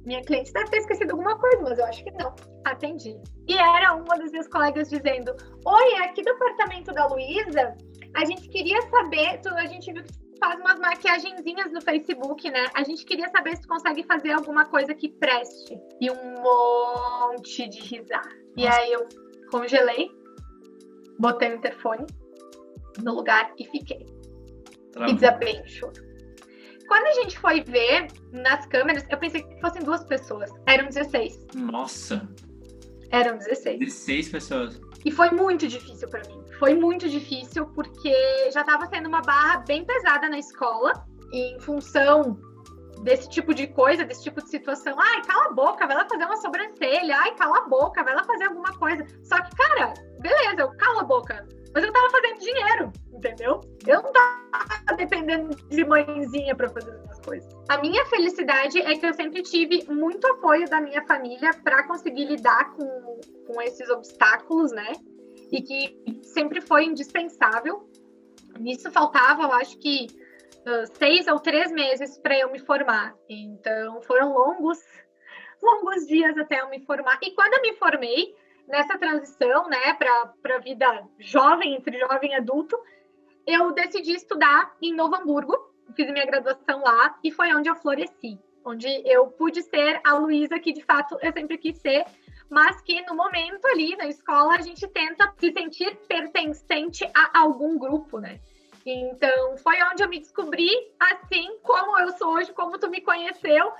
[0.05, 2.33] minha cliente deve ter esquecido alguma coisa, mas eu acho que não.
[2.63, 3.19] Atendi.
[3.47, 7.75] E era uma das minhas colegas dizendo: Oi, aqui do apartamento da Luísa.
[8.15, 12.67] A gente queria saber, tu, a gente viu que faz umas maquiagenzinhas no Facebook, né?
[12.73, 15.79] A gente queria saber se tu consegue fazer alguma coisa que preste.
[16.01, 18.27] E um monte de risar.
[18.55, 19.07] E aí eu,
[19.49, 20.11] congelei,
[21.19, 22.05] botei o interfone
[23.01, 24.05] no lugar e fiquei.
[24.91, 25.09] Travou.
[25.09, 26.05] E desabei em choro.
[26.87, 30.51] Quando a gente foi ver nas câmeras, eu pensei que fossem duas pessoas.
[30.67, 31.47] Eram 16.
[31.55, 32.27] Nossa!
[33.09, 33.79] Eram 16.
[33.79, 34.81] 16 pessoas.
[35.03, 36.44] E foi muito difícil para mim.
[36.59, 40.93] Foi muito difícil porque já estava sendo uma barra bem pesada na escola,
[41.31, 42.39] em função
[43.01, 44.95] desse tipo de coisa, desse tipo de situação.
[44.99, 47.17] Ai, cala a boca, vai lá fazer uma sobrancelha.
[47.17, 49.05] Ai, cala a boca, vai lá fazer alguma coisa.
[49.23, 51.47] Só que, cara, beleza, eu calo a boca.
[51.73, 53.59] Mas eu tava fazendo dinheiro, entendeu?
[53.85, 57.53] Eu não tava dependendo de mãezinha para fazer as coisas.
[57.67, 62.25] A minha felicidade é que eu sempre tive muito apoio da minha família para conseguir
[62.25, 64.93] lidar com, com esses obstáculos, né?
[65.51, 67.89] E que sempre foi indispensável.
[68.59, 70.07] Nisso faltava, eu acho que
[70.65, 73.15] uh, seis ou três meses para eu me formar.
[73.29, 74.79] Então, foram longos,
[75.61, 77.19] longos dias até eu me formar.
[77.21, 78.35] E quando eu me formei,
[78.67, 82.77] nessa transição, né, para a vida jovem, entre jovem e adulto,
[83.45, 85.55] eu decidi estudar em Novo Hamburgo,
[85.95, 90.59] fiz minha graduação lá e foi onde eu floresci, onde eu pude ser a Luísa
[90.59, 92.05] que de fato eu sempre quis ser,
[92.49, 97.77] mas que no momento ali na escola a gente tenta se sentir pertencente a algum
[97.77, 98.39] grupo, né?
[98.85, 103.71] Então, foi onde eu me descobri, assim como eu sou hoje, como tu me conheceu,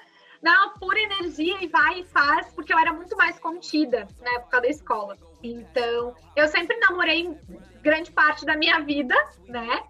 [0.42, 4.62] na pura energia e vai e faz, porque eu era muito mais contida na época
[4.62, 5.18] da escola.
[5.44, 7.38] Então, eu sempre namorei
[7.82, 9.16] grande parte da minha vida,
[9.48, 9.84] né?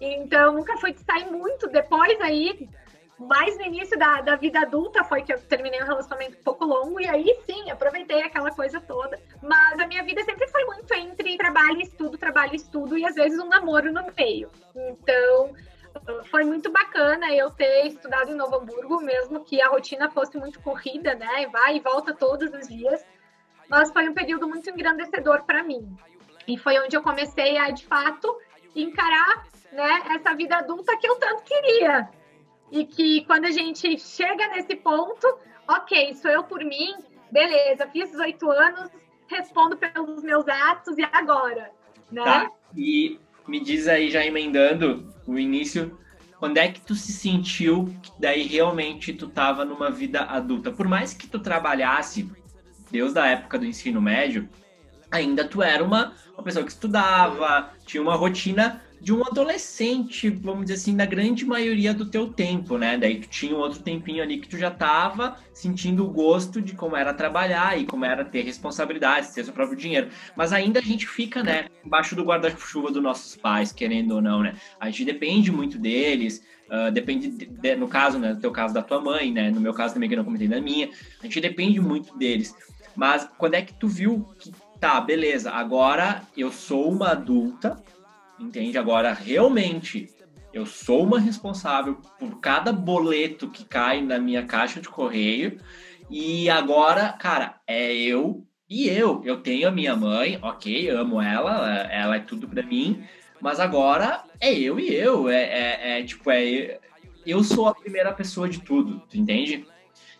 [0.00, 1.68] Então, nunca fui de sair muito.
[1.68, 2.68] Depois aí,
[3.18, 6.64] mais no início da, da vida adulta foi que eu terminei um relacionamento um pouco
[6.64, 9.18] longo e aí sim, aproveitei aquela coisa toda.
[9.42, 13.06] Mas a minha vida sempre foi muito entre trabalho e estudo, trabalho e estudo e
[13.06, 14.50] às vezes um namoro no meio.
[14.74, 15.54] Então,
[16.30, 20.60] foi muito bacana eu ter estudado em Novo Hamburgo, mesmo que a rotina fosse muito
[20.60, 21.46] corrida, né?
[21.50, 23.04] Vai e volta todos os dias.
[23.68, 25.96] Mas foi um período muito engrandecedor para mim.
[26.46, 28.36] E foi onde eu comecei a, de fato,
[28.74, 32.08] encarar né, essa vida adulta que eu tanto queria.
[32.70, 36.94] E que quando a gente chega nesse ponto, ok, sou eu por mim,
[37.30, 38.90] beleza, fiz 18 anos,
[39.28, 41.70] respondo pelos meus atos e agora?
[42.10, 42.24] Né?
[42.24, 42.50] Tá.
[42.76, 45.98] E me diz aí, já emendando o início,
[46.38, 50.70] quando é que tu se sentiu que daí realmente tu tava numa vida adulta?
[50.70, 52.30] Por mais que tu trabalhasse,
[52.90, 54.48] desde a época do ensino médio,
[55.10, 60.62] ainda tu era uma, uma pessoa que estudava, tinha uma rotina de um adolescente, vamos
[60.62, 62.96] dizer assim, na grande maioria do teu tempo, né?
[62.96, 66.74] Daí tu tinha um outro tempinho ali que tu já tava sentindo o gosto de
[66.74, 70.08] como era trabalhar e como era ter responsabilidades, ter seu próprio dinheiro.
[70.34, 74.42] Mas ainda a gente fica, né, embaixo do guarda-chuva dos nossos pais, querendo ou não,
[74.42, 74.54] né?
[74.80, 78.74] A gente depende muito deles, Uh, depende, de, de, no caso, né, no teu caso
[78.74, 81.22] da tua mãe, né, no meu caso também que eu não comentei da minha, a
[81.22, 82.56] gente depende muito deles.
[82.96, 87.80] Mas quando é que tu viu que, tá, beleza, agora eu sou uma adulta,
[88.38, 88.76] Entende?
[88.76, 90.08] Agora, realmente,
[90.52, 95.58] eu sou uma responsável por cada boleto que cai na minha caixa de correio.
[96.10, 99.22] E agora, cara, é eu e eu.
[99.24, 103.04] Eu tenho a minha mãe, ok, amo ela, ela é tudo para mim.
[103.40, 105.28] Mas agora é eu e eu.
[105.28, 106.78] É, é, é tipo, é.
[107.24, 109.66] Eu sou a primeira pessoa de tudo, tu entende?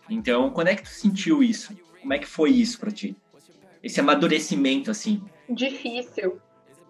[0.09, 1.75] Então, quando é que tu sentiu isso?
[2.01, 3.15] Como é que foi isso para ti?
[3.81, 5.23] Esse amadurecimento, assim?
[5.49, 6.39] Difícil.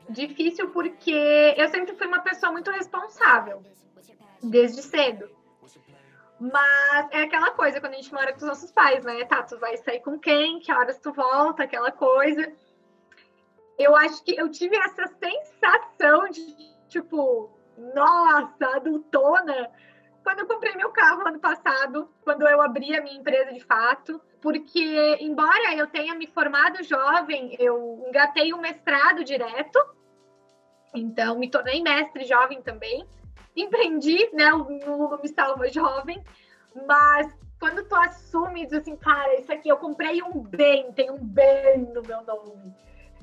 [0.10, 3.62] Difícil porque eu sempre fui uma pessoa muito responsável,
[4.42, 5.30] desde cedo.
[6.40, 9.26] Mas é aquela coisa quando a gente mora com os nossos pais, né?
[9.26, 10.60] Tá, tu vai sair com quem?
[10.60, 11.64] Que horas tu volta?
[11.64, 12.52] Aquela coisa.
[13.78, 16.56] Eu acho que eu tive essa sensação de,
[16.88, 19.70] tipo, nossa, adultona,
[20.24, 24.22] quando eu comprei meu carro ano passado, quando eu abri a minha empresa de fato,
[24.42, 29.80] porque embora eu tenha me formado jovem, eu engatei um mestrado direto
[30.94, 33.06] então, me tornei mestre jovem também.
[33.56, 36.24] Empreendi, né, no Lulu Me Salva Jovem.
[36.88, 41.18] Mas quando tu assume, diz assim, cara, isso aqui eu comprei um bem, tem um
[41.18, 42.74] bem no meu nome.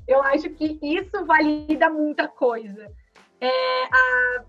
[0.07, 2.91] Eu acho que isso valida muita coisa.
[3.39, 4.43] É, a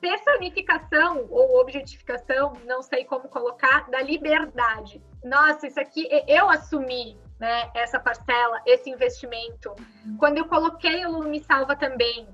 [0.00, 5.02] personificação ou objetificação, não sei como colocar, da liberdade.
[5.24, 9.74] Nossa, isso aqui eu assumi, né, essa parcela, esse investimento.
[10.18, 12.28] Quando eu coloquei o Lulu Me Salva também,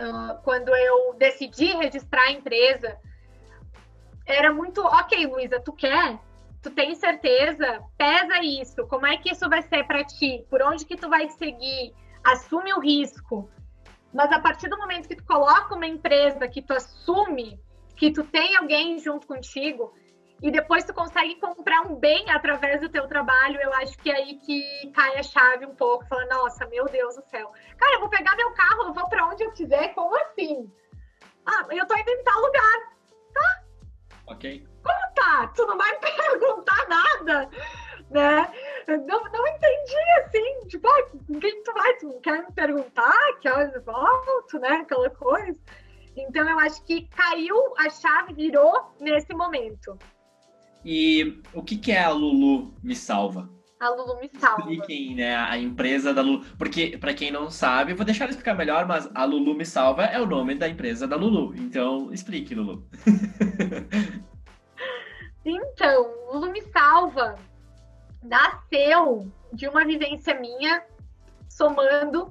[0.00, 2.98] uh, quando eu decidi registrar a empresa,
[4.26, 6.18] era muito, ok, Luísa, tu quer?
[6.62, 7.82] Tu tem certeza?
[7.96, 8.86] Pesa isso.
[8.86, 10.46] Como é que isso vai ser para ti?
[10.48, 11.94] Por onde que tu vai seguir?
[12.24, 13.50] Assume o risco.
[14.12, 17.60] Mas a partir do momento que tu coloca uma empresa, que tu assume,
[17.96, 19.92] que tu tem alguém junto contigo,
[20.44, 24.16] e depois tu consegue comprar um bem através do teu trabalho, eu acho que é
[24.16, 27.50] aí que cai a chave um pouco, fala, nossa, meu Deus do céu.
[27.78, 30.70] Cara, eu vou pegar meu carro, eu vou para onde eu quiser, como assim?
[31.46, 32.92] Ah, eu tô indo em tal lugar.
[33.32, 33.62] Tá?
[34.26, 34.68] Ok.
[34.82, 35.46] Como tá?
[35.56, 37.48] Tu não vai me perguntar nada,
[38.10, 38.52] né?
[38.86, 41.96] Não, não entendi, assim, tipo, ah, quem tu vai?
[41.96, 43.38] Tu não quer me perguntar?
[43.40, 44.68] Que horas eu volto, né?
[44.82, 45.58] Aquela coisa.
[46.14, 49.98] Então, eu acho que caiu, a chave virou nesse momento.
[50.84, 53.48] E o que, que é a Lulu Me Salva?
[53.80, 54.70] A Lulu Me Salva.
[54.70, 56.44] Expliquem, né, a empresa da Lulu.
[56.58, 60.04] Porque, para quem não sabe, vou deixar ela explicar melhor, mas a Lulu Me Salva
[60.04, 61.54] é o nome da empresa da Lulu.
[61.56, 62.86] Então, explique, Lulu.
[65.44, 67.36] então, Lulu Me Salva
[68.22, 70.82] nasceu de uma vivência minha,
[71.48, 72.30] somando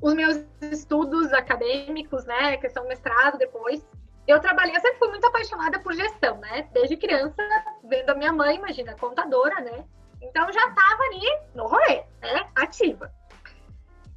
[0.00, 3.86] os meus estudos acadêmicos, né, questão mestrado depois,
[4.30, 6.68] eu trabalhei, eu sempre fui muito apaixonada por gestão, né?
[6.72, 7.42] Desde criança,
[7.84, 9.84] vendo a minha mãe, imagina, contadora, né?
[10.22, 12.48] Então já estava ali no rolê, né?
[12.54, 13.12] Ativa.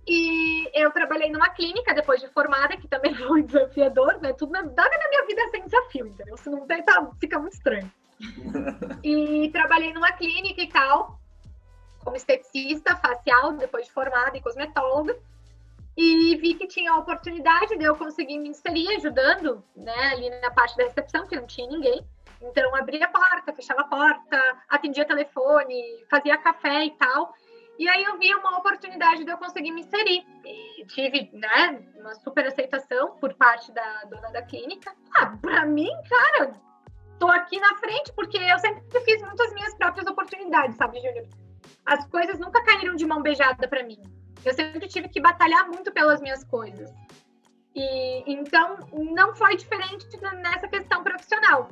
[0.06, 4.34] E eu trabalhei numa clínica depois de formada, que também foi desafiador, né?
[4.34, 6.38] Tudo nada na minha vida é sem desafio, entendeu?
[6.38, 7.92] Se não tem, tá, fica muito estranho.
[9.04, 11.20] e trabalhei numa clínica e tal,
[12.04, 15.18] como esteticista facial, depois de formada e cosmetóloga
[15.96, 20.52] e vi que tinha a oportunidade de eu conseguir me inserir ajudando, né, ali na
[20.52, 22.06] parte da recepção, que não tinha ninguém.
[22.42, 27.34] Então, abria a porta, fechava a porta, atendia telefone, fazia café e tal.
[27.80, 30.26] E aí eu vi uma oportunidade de eu conseguir me inserir.
[30.44, 34.94] E tive, né, uma super aceitação por parte da dona da clínica.
[35.16, 36.54] Ah, pra mim, cara,
[37.18, 41.28] tô aqui na frente porque eu sempre fiz muitas minhas próprias oportunidades, sabe, Júnior?
[41.86, 44.02] As coisas nunca caíram de mão beijada para mim.
[44.46, 46.92] Eu sempre tive que batalhar muito pelas minhas coisas.
[47.76, 50.08] E então não foi diferente
[50.42, 51.70] nessa questão profissional.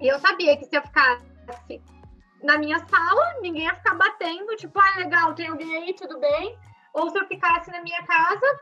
[0.00, 1.24] E eu sabia que se eu ficasse
[2.42, 6.58] na minha sala, ninguém ia ficar batendo, tipo, ah, legal, tem alguém aí, tudo bem?
[6.92, 8.60] Ou se eu ficasse na minha casa,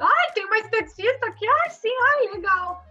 [0.00, 2.84] ai, tem uma esteticista aqui, ai, sim, ai, legal.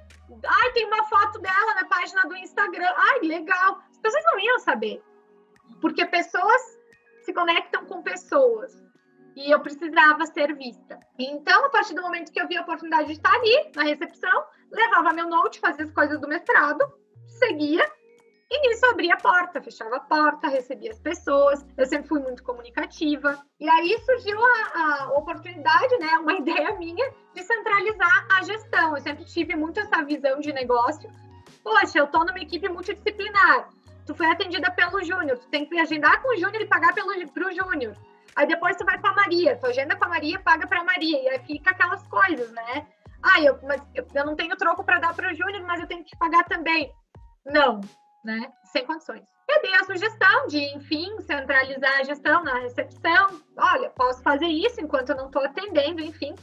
[0.45, 3.81] Ai, tem uma foto dela na página do Instagram, ai, legal.
[3.89, 5.01] As pessoas não iam saber.
[5.79, 6.61] Porque pessoas
[7.23, 8.90] se conectam com pessoas
[9.35, 10.99] e eu precisava ser vista.
[11.17, 14.43] Então, a partir do momento que eu vi a oportunidade de estar ali na recepção,
[14.71, 16.83] levava meu note, fazia as coisas do mestrado,
[17.27, 17.83] seguia
[18.53, 21.65] e nisso abria a porta, fechava a porta, recebia as pessoas.
[21.77, 23.41] Eu sempre fui muito comunicativa.
[23.57, 28.97] E aí surgiu a, a oportunidade, né, uma ideia minha de centralizar a gestão.
[28.97, 31.09] Eu sempre tive muito essa visão de negócio.
[31.63, 33.69] Poxa, eu estou numa equipe multidisciplinar.
[34.05, 37.11] Tu foi atendida pelo Júnior, tu tem que agendar com o Júnior e pagar pelo
[37.29, 37.95] pro Júnior.
[38.35, 41.21] Aí depois tu vai com a Maria, tu agenda com a Maria, paga para Maria,
[41.21, 42.87] e aí fica aquelas coisas, né?
[43.21, 45.87] Ah, eu, mas eu, eu não tenho troco para dar para o Júnior, mas eu
[45.87, 46.91] tenho que pagar também.
[47.45, 47.81] Não,
[48.23, 48.51] né?
[48.63, 49.23] Sem condições.
[49.47, 53.41] Eu dei a sugestão de, enfim, centralizar a gestão na recepção.
[53.57, 56.33] Olha, posso fazer isso enquanto eu não estou atendendo, enfim.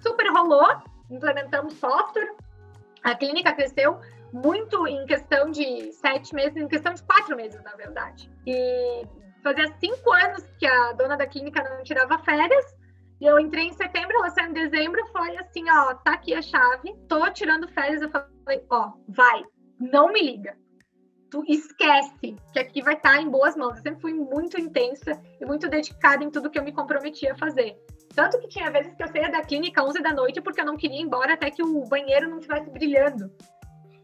[0.00, 0.66] Super rolou,
[1.10, 2.34] implementamos software.
[3.04, 4.00] A clínica cresceu
[4.32, 8.30] muito em questão de sete meses, em questão de quatro meses, na verdade.
[8.46, 9.06] E
[9.42, 12.64] fazia cinco anos que a dona da clínica não tirava férias.
[13.20, 16.42] E eu entrei em setembro, ela saiu em dezembro, foi assim, ó, tá aqui a
[16.42, 18.00] chave, tô tirando férias.
[18.00, 19.44] Eu falei, ó, vai,
[19.80, 20.56] não me liga.
[21.30, 23.76] Tu esquece que aqui vai estar tá em boas mãos.
[23.76, 27.36] Eu sempre fui muito intensa e muito dedicada em tudo que eu me comprometia a
[27.36, 27.76] fazer.
[28.14, 30.64] Tanto que tinha vezes que eu saía da clínica às 11 da noite porque eu
[30.64, 33.30] não queria ir embora até que o banheiro não estivesse brilhando.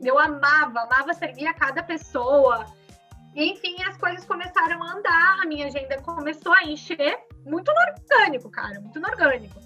[0.00, 2.66] Eu amava, amava servir a cada pessoa,
[3.34, 8.50] enfim, as coisas começaram a andar, a minha agenda começou a encher, muito no orgânico,
[8.50, 9.60] cara, muito no orgânico,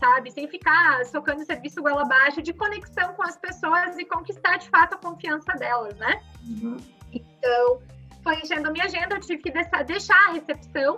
[0.00, 0.30] sabe?
[0.30, 4.94] Sem ficar socando serviço goela abaixo, de conexão com as pessoas e conquistar de fato
[4.94, 6.22] a confiança delas, né?
[6.48, 6.76] Uhum.
[7.12, 7.82] Então,
[8.22, 10.96] foi enchendo a minha agenda, eu tive que deixar a recepção.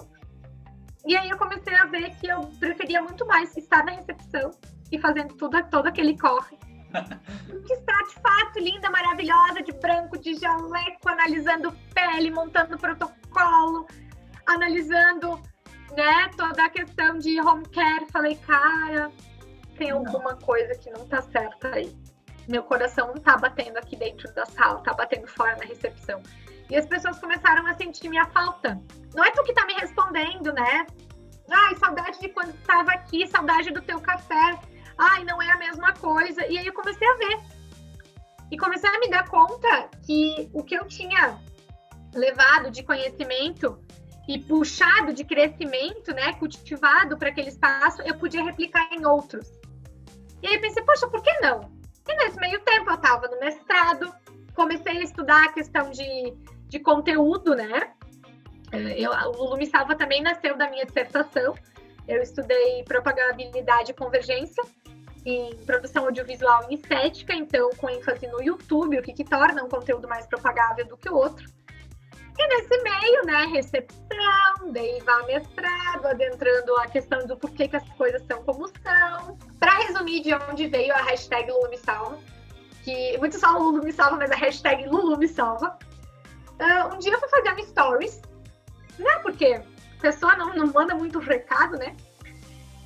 [1.07, 4.51] E aí eu comecei a ver que eu preferia muito mais estar na recepção
[4.91, 6.57] e fazendo tudo, todo aquele corre
[7.67, 13.87] que está de fato linda, maravilhosa, de branco, de jaleco, analisando pele, montando protocolo,
[14.47, 15.41] analisando
[15.97, 18.07] né, toda a questão de home care.
[18.13, 19.11] Falei, cara,
[19.77, 21.95] tem alguma coisa que não tá certa aí.
[22.49, 26.23] Meu coração não tá batendo aqui dentro da sala, tá batendo fora na recepção.
[26.71, 28.81] E as pessoas começaram a sentir minha falta.
[29.15, 30.87] Não é tu que tá me respondendo, né?
[31.51, 34.59] Ai, saudade de quando estava aqui, saudade do teu café
[34.99, 36.47] ai, não é a mesma coisa.
[36.47, 37.41] E aí eu comecei a ver.
[38.51, 41.39] E comecei a me dar conta que o que eu tinha
[42.15, 43.79] levado de conhecimento
[44.29, 49.47] e puxado de crescimento, né, cultivado para aquele espaço, eu podia replicar em outros.
[50.43, 51.73] E aí eu pensei, poxa, por que não?
[52.09, 54.15] E nesse meio tempo eu estava no mestrado,
[54.55, 56.35] comecei a estudar a questão de,
[56.69, 57.93] de conteúdo, né?
[58.97, 61.55] Eu, o Lulu Me Salva também nasceu da minha dissertação.
[62.07, 64.63] Eu estudei propagabilidade e convergência
[65.25, 69.69] em produção audiovisual e estética, então com ênfase no YouTube, o que, que torna um
[69.69, 71.47] conteúdo mais propagável do que o outro.
[72.37, 77.89] E nesse meio, né, recepção, daí vai mestrado, adentrando a questão do porquê que as
[77.91, 79.39] coisas são como são.
[79.59, 82.19] Para resumir de onde veio a hashtag Lulu me salva,
[82.83, 85.79] que muitos falam Lulu me salva, mas a hashtag Lulu me salva.
[86.61, 88.23] Uh, um dia eu fui fazer um stories,
[88.99, 89.63] né, porque
[89.99, 91.97] a pessoa não, não manda muito recado, né?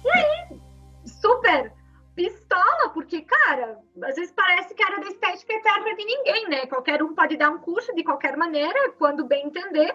[0.04, 0.60] E aí,
[1.06, 1.72] super
[2.18, 6.48] pistola, porque, cara, às vezes parece que a área da estética é terra de ninguém,
[6.48, 6.66] né?
[6.66, 9.94] Qualquer um pode dar um curso de qualquer maneira, quando bem entender,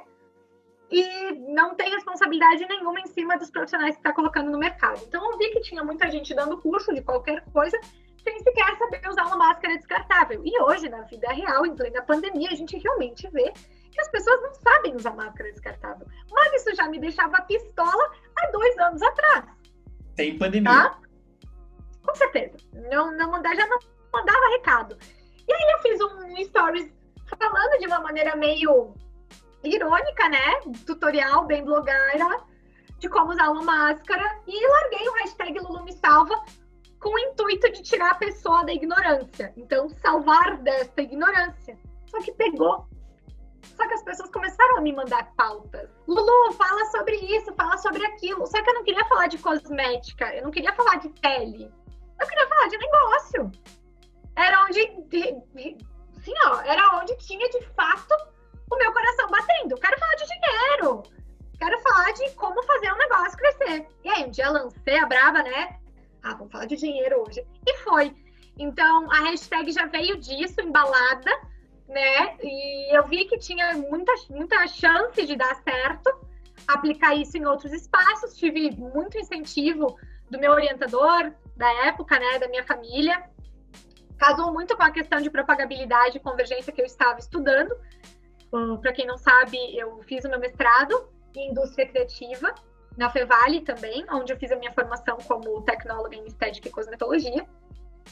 [0.89, 5.01] e não tem responsabilidade nenhuma em cima dos profissionais que está colocando no mercado.
[5.05, 7.77] Então, eu vi que tinha muita gente dando curso de qualquer coisa,
[8.23, 10.41] sem sequer saber usar uma máscara descartável.
[10.45, 13.51] E hoje, na vida real, em plena pandemia, a gente realmente vê
[13.91, 16.07] que as pessoas não sabem usar máscara descartável.
[16.31, 19.43] Mas isso já me deixava pistola há dois anos atrás.
[20.15, 20.71] Sem pandemia.
[20.71, 21.02] Tá?
[22.03, 22.57] Com certeza.
[22.91, 23.79] Não, não mandar, já não
[24.11, 24.97] mandava recado.
[25.47, 26.91] E aí eu fiz um stories
[27.37, 28.93] falando de uma maneira meio
[29.63, 30.59] irônica, né?
[30.85, 32.43] Tutorial bem blogueira
[32.99, 36.41] de como usar uma máscara e larguei o hashtag Lulu me salva
[36.99, 39.53] com o intuito de tirar a pessoa da ignorância.
[39.57, 41.77] Então, salvar desta ignorância.
[42.05, 42.87] Só que pegou.
[43.75, 45.89] Só que as pessoas começaram a me mandar pautas.
[46.07, 48.47] Lulu, fala sobre isso, fala sobre aquilo.
[48.47, 51.69] Só que eu não queria falar de cosmética, eu não queria falar de pele.
[52.19, 53.51] Eu queria falar de negócio.
[54.35, 54.81] Era onde,
[56.23, 58.15] sim, ó, era onde tinha de fato
[58.71, 59.75] o meu coração batendo.
[59.75, 61.03] Quero falar de dinheiro.
[61.59, 63.87] Quero falar de como fazer um negócio crescer.
[64.03, 65.79] E aí, um dia lancei a braba, né?
[66.23, 67.45] Ah, vamos falar de dinheiro hoje.
[67.65, 68.13] E foi.
[68.57, 71.31] Então, a hashtag já veio disso, embalada,
[71.87, 72.37] né?
[72.41, 76.11] E eu vi que tinha muita, muita chance de dar certo,
[76.67, 78.35] aplicar isso em outros espaços.
[78.35, 79.97] Tive muito incentivo
[80.29, 81.33] do meu orientador,
[81.63, 83.23] da época, né, da minha família.
[84.17, 87.73] Casou muito com a questão de propagabilidade e convergência que eu estava estudando.
[88.81, 92.53] Para quem não sabe, eu fiz o meu mestrado em indústria criativa
[92.97, 97.47] na Fevale também, onde eu fiz a minha formação como tecnóloga em estética e cosmetologia.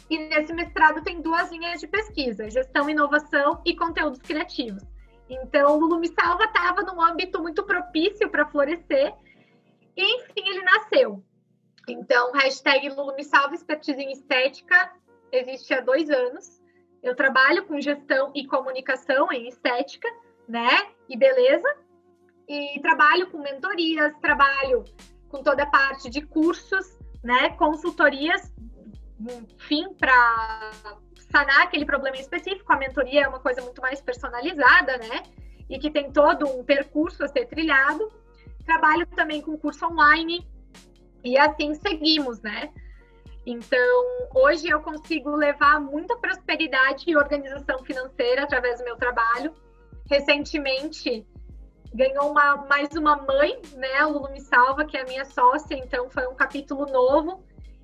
[0.09, 4.83] E nesse mestrado tem duas linhas de pesquisa: gestão, inovação e conteúdos criativos.
[5.29, 9.13] Então, o Lulu Me Salva estava num âmbito muito propício para florescer.
[9.95, 11.23] E, enfim, ele nasceu.
[11.87, 12.89] Então, hashtag
[13.53, 14.91] Expertise em Estética
[15.31, 16.61] existe há dois anos.
[17.01, 20.07] Eu trabalho com gestão e comunicação em estética,
[20.47, 20.69] né?
[21.09, 21.67] E beleza.
[22.47, 24.85] E trabalho com mentorias, trabalho
[25.29, 27.49] com toda a parte de cursos, né?
[27.51, 28.53] Consultorias,
[29.19, 30.71] enfim, para
[31.31, 32.71] sanar aquele problema específico.
[32.71, 35.23] A mentoria é uma coisa muito mais personalizada, né?
[35.69, 38.11] E que tem todo um percurso a ser trilhado.
[38.65, 40.45] Trabalho também com curso online,
[41.23, 42.71] e assim seguimos, né?
[43.45, 44.05] Então,
[44.35, 49.53] hoje eu consigo levar muita prosperidade e organização financeira através do meu trabalho.
[50.09, 51.25] Recentemente,
[51.93, 54.05] ganhou uma, mais uma mãe, né?
[54.05, 57.43] Lulu Me Salva, que é a minha sócia, então foi um capítulo novo.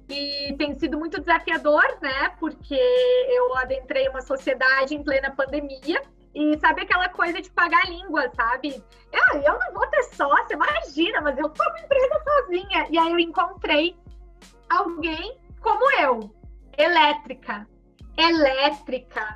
[0.10, 2.30] E tem sido muito desafiador, né?
[2.40, 2.80] Porque
[3.30, 6.02] eu adentrei uma sociedade em plena pandemia
[6.38, 8.84] e sabe aquela coisa de pagar a língua, sabe?
[9.12, 12.88] Ah, eu não vou ter sócia, imagina, mas eu tô uma empresa sozinha.
[12.92, 13.98] E aí eu encontrei
[14.70, 16.32] alguém como eu,
[16.78, 17.68] elétrica,
[18.16, 19.36] elétrica,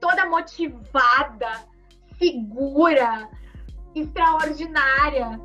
[0.00, 1.68] toda motivada,
[2.18, 3.28] segura,
[3.94, 5.38] extraordinária,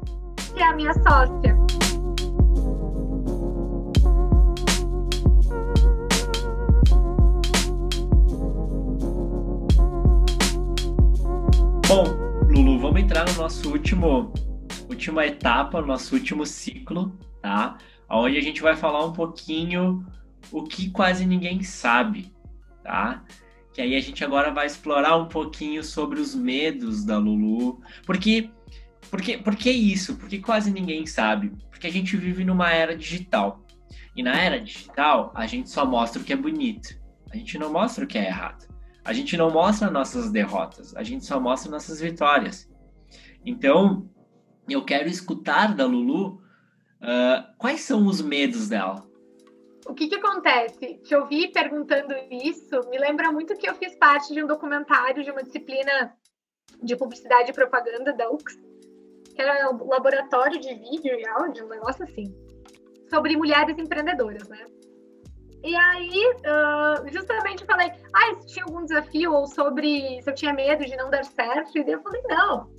[0.53, 1.66] que é a minha sócia.
[11.87, 12.03] Bom,
[12.49, 14.33] Lulu, vamos entrar no nosso último
[14.89, 17.77] última etapa, no nosso último ciclo, tá?
[18.09, 20.05] Onde a gente vai falar um pouquinho
[20.51, 22.29] o que quase ninguém sabe,
[22.83, 23.23] tá?
[23.73, 28.49] Que aí a gente agora vai explorar um pouquinho sobre os medos da Lulu, porque
[29.09, 30.17] porque por que isso?
[30.17, 31.53] Porque quase ninguém sabe?
[31.69, 33.63] Porque a gente vive numa era digital.
[34.13, 36.99] E na era digital, a gente só mostra o que é bonito.
[37.31, 38.67] A gente não mostra o que é errado.
[39.07, 42.69] A gente não mostra nossas derrotas, a gente só mostra nossas vitórias.
[43.45, 44.05] Então,
[44.67, 49.07] eu quero escutar da Lulu uh, quais são os medos dela.
[49.87, 50.95] O que, que acontece?
[51.05, 55.31] Te ouvir perguntando isso me lembra muito que eu fiz parte de um documentário de
[55.31, 56.13] uma disciplina
[56.83, 58.59] de publicidade e propaganda da UX,
[59.33, 62.35] que era o laboratório de vídeo e áudio, um negócio assim,
[63.09, 64.65] sobre mulheres empreendedoras, né?
[65.67, 70.53] E aí, uh, justamente falei, ah, se tinha algum desafio ou sobre se eu tinha
[70.53, 71.77] medo de não dar certo.
[71.77, 72.71] E daí eu falei, não.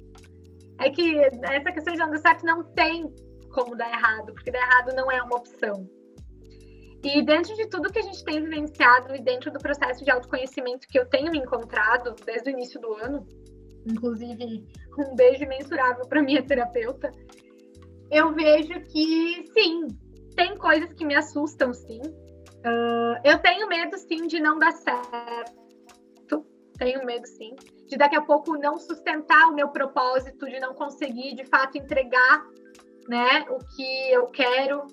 [0.80, 3.14] É que essa questão de não dar certo não tem
[3.52, 5.86] como dar errado, porque dar errado não é uma opção.
[7.04, 10.88] E dentro de tudo que a gente tem vivenciado e dentro do processo de autoconhecimento
[10.88, 13.26] que eu tenho encontrado desde o início do ano,
[13.86, 14.66] inclusive
[14.98, 17.12] um beijo imensurável para minha terapeuta,
[18.10, 19.88] eu vejo que sim,
[20.34, 22.00] tem coisas que me assustam, sim.
[22.68, 25.58] Uh, eu tenho medo, sim, de não dar certo.
[26.78, 27.56] Tenho medo, sim.
[27.88, 32.46] De daqui a pouco não sustentar o meu propósito, de não conseguir, de fato, entregar
[33.08, 34.86] né, o que eu quero.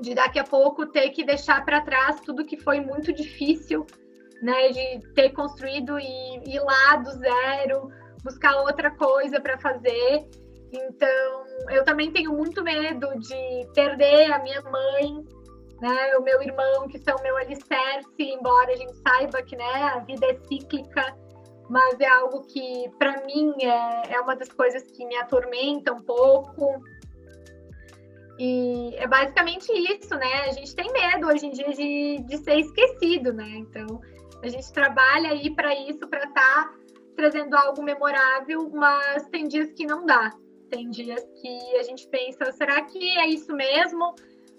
[0.00, 3.86] De daqui a pouco ter que deixar para trás tudo que foi muito difícil,
[4.42, 7.88] né, de ter construído e ir lá do zero,
[8.22, 10.28] buscar outra coisa para fazer.
[10.72, 15.24] Então, eu também tenho muito medo de perder a minha mãe,
[15.80, 19.98] né, o meu irmão, que são meu alicerce, embora a gente saiba que né, a
[20.00, 21.14] vida é cíclica,
[21.68, 26.00] mas é algo que, para mim, é, é uma das coisas que me atormenta um
[26.00, 26.80] pouco.
[28.38, 30.44] E é basicamente isso, né?
[30.48, 33.48] A gente tem medo hoje em dia de, de ser esquecido, né?
[33.48, 34.00] Então,
[34.42, 36.74] a gente trabalha aí para isso, para estar tá
[37.16, 40.30] trazendo algo memorável, mas tem dias que não dá.
[40.70, 44.14] Tem dias que a gente pensa, será que é isso mesmo?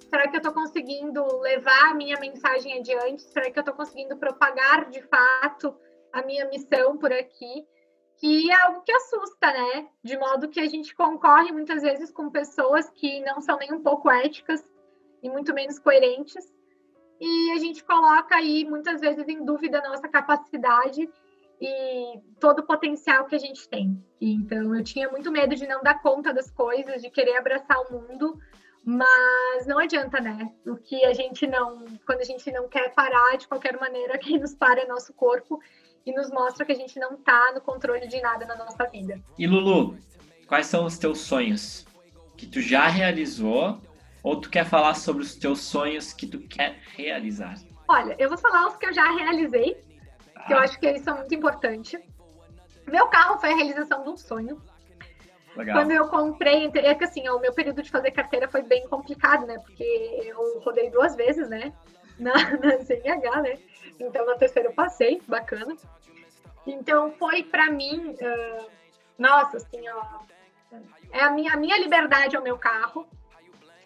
[0.09, 3.23] Será que eu estou conseguindo levar a minha mensagem adiante?
[3.23, 5.75] Será que eu estou conseguindo propagar de fato
[6.13, 7.65] a minha missão por aqui?
[8.19, 9.89] Que é algo que assusta, né?
[10.03, 13.83] De modo que a gente concorre muitas vezes com pessoas que não são nem um
[13.83, 14.63] pouco éticas
[15.21, 16.45] e muito menos coerentes.
[17.19, 21.09] E a gente coloca aí muitas vezes em dúvida a nossa capacidade
[21.59, 24.03] e todo o potencial que a gente tem.
[24.21, 27.93] Então, eu tinha muito medo de não dar conta das coisas, de querer abraçar o
[27.93, 28.37] mundo,
[28.83, 30.51] mas não adianta, né?
[30.65, 34.39] O que a gente não, quando a gente não quer parar de qualquer maneira, quem
[34.39, 35.59] nos para é nosso corpo
[36.05, 39.21] e nos mostra que a gente não tá no controle de nada na nossa vida.
[39.37, 39.97] E Lulu,
[40.47, 41.85] quais são os teus sonhos
[42.37, 43.81] que tu já realizou
[44.23, 47.55] ou tu quer falar sobre os teus sonhos que tu quer realizar?
[47.89, 49.85] Olha, eu vou falar os que eu já realizei
[50.47, 51.99] que eu acho que eles são muito importantes.
[52.87, 54.61] Meu carro foi a realização de um sonho.
[55.57, 55.75] Legal.
[55.75, 59.45] Quando eu comprei, é que assim, o meu período de fazer carteira foi bem complicado,
[59.45, 59.57] né?
[59.59, 59.83] Porque
[60.23, 61.73] eu rodei duas vezes, né?
[62.17, 63.59] Na, na CNH, né?
[63.99, 65.75] Então na terceira eu passei, bacana.
[66.65, 68.65] Então foi para mim, uh,
[69.19, 70.03] nossa, assim, ó,
[71.11, 73.07] é a minha, a minha liberdade é o meu carro.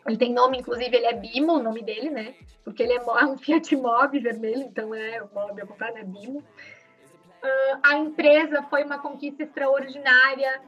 [0.07, 2.33] Ele tem nome, inclusive, ele é Bimo, o nome dele, né?
[2.63, 6.03] Porque ele é um Fiat Mobi vermelho, então é o Mobi, eu comprar, né?
[6.03, 6.39] Bimo.
[6.39, 10.61] Uh, a empresa foi uma conquista extraordinária.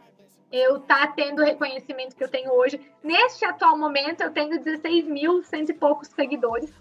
[0.53, 2.79] Eu tá tendo o reconhecimento que eu tenho hoje.
[3.03, 6.71] Neste atual momento, eu tenho 16 mil, cento e poucos seguidores.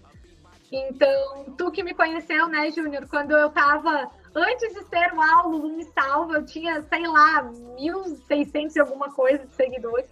[0.71, 5.75] Então, tu que me conheceu, né, Júnior, quando eu tava antes de ser o Aulo
[5.75, 10.09] Me Salva, eu tinha, sei lá, 1.600 e alguma coisa de seguidores.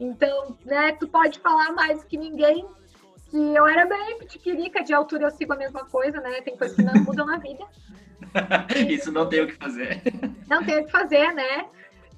[0.00, 2.66] Então, né, tu pode falar mais que ninguém
[3.30, 6.42] que eu era bem pitiquirica, de altura eu sigo a mesma coisa, né?
[6.42, 7.64] Tem coisas que não mudam na vida.
[8.90, 10.02] Isso não tem o que fazer.
[10.48, 11.66] Não tem o que fazer, né?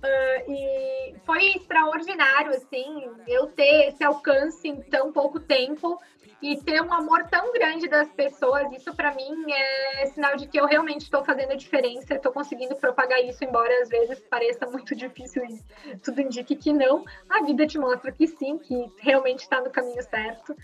[0.05, 5.99] Uh, e foi extraordinário, assim, eu ter esse alcance em tão pouco tempo
[6.43, 10.61] e ter um amor tão grande das pessoas, isso para mim é sinal de que
[10.61, 14.93] eu realmente estou fazendo a diferença, estou conseguindo propagar isso, embora às vezes pareça muito
[14.95, 17.03] difícil e tudo indique que não.
[17.31, 20.55] A vida te mostra que sim, que realmente está no caminho certo.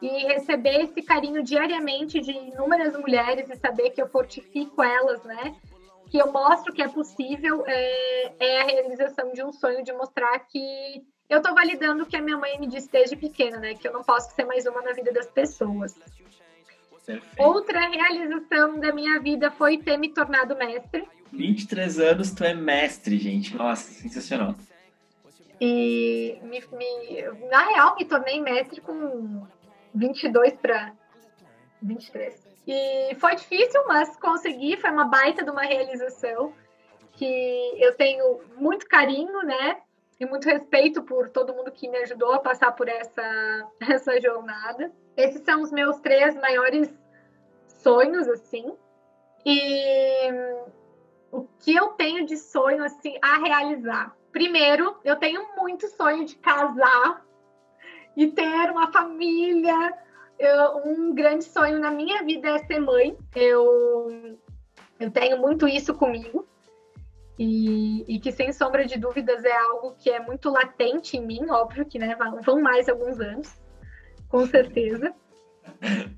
[0.00, 5.56] E receber esse carinho diariamente de inúmeras mulheres e saber que eu fortifico elas, né?
[6.10, 10.38] Que eu mostro que é possível, é, é a realização de um sonho de mostrar
[10.40, 13.74] que eu tô validando o que a minha mãe me disse desde pequena, né?
[13.74, 15.98] Que eu não posso ser mais uma na vida das pessoas.
[17.04, 17.42] Perfeito.
[17.42, 21.06] Outra realização da minha vida foi ter me tornado mestre.
[21.32, 23.56] 23 anos, tu é mestre, gente.
[23.56, 24.54] Nossa, sensacional.
[25.60, 29.46] E me, me, na real, me tornei mestre com
[29.94, 30.92] 22 para
[31.80, 32.55] 23.
[32.66, 36.52] E foi difícil, mas consegui, foi uma baita de uma realização
[37.12, 39.80] que eu tenho muito carinho, né?
[40.18, 44.90] e muito respeito por todo mundo que me ajudou a passar por essa, essa jornada.
[45.16, 46.92] Esses são os meus três maiores
[47.66, 48.74] sonhos, assim.
[49.44, 50.30] E
[51.30, 54.16] o que eu tenho de sonho, assim, a realizar?
[54.32, 57.24] Primeiro, eu tenho muito sonho de casar
[58.16, 59.92] e ter uma família.
[60.38, 63.16] Eu, um grande sonho na minha vida é ser mãe.
[63.34, 64.38] Eu,
[65.00, 66.46] eu tenho muito isso comigo.
[67.38, 71.50] E, e, que sem sombra de dúvidas é algo que é muito latente em mim,
[71.50, 73.54] óbvio que né, vão mais alguns anos,
[74.26, 75.14] com certeza.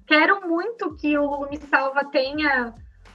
[0.07, 2.73] Quero muito que o Me Salva tenha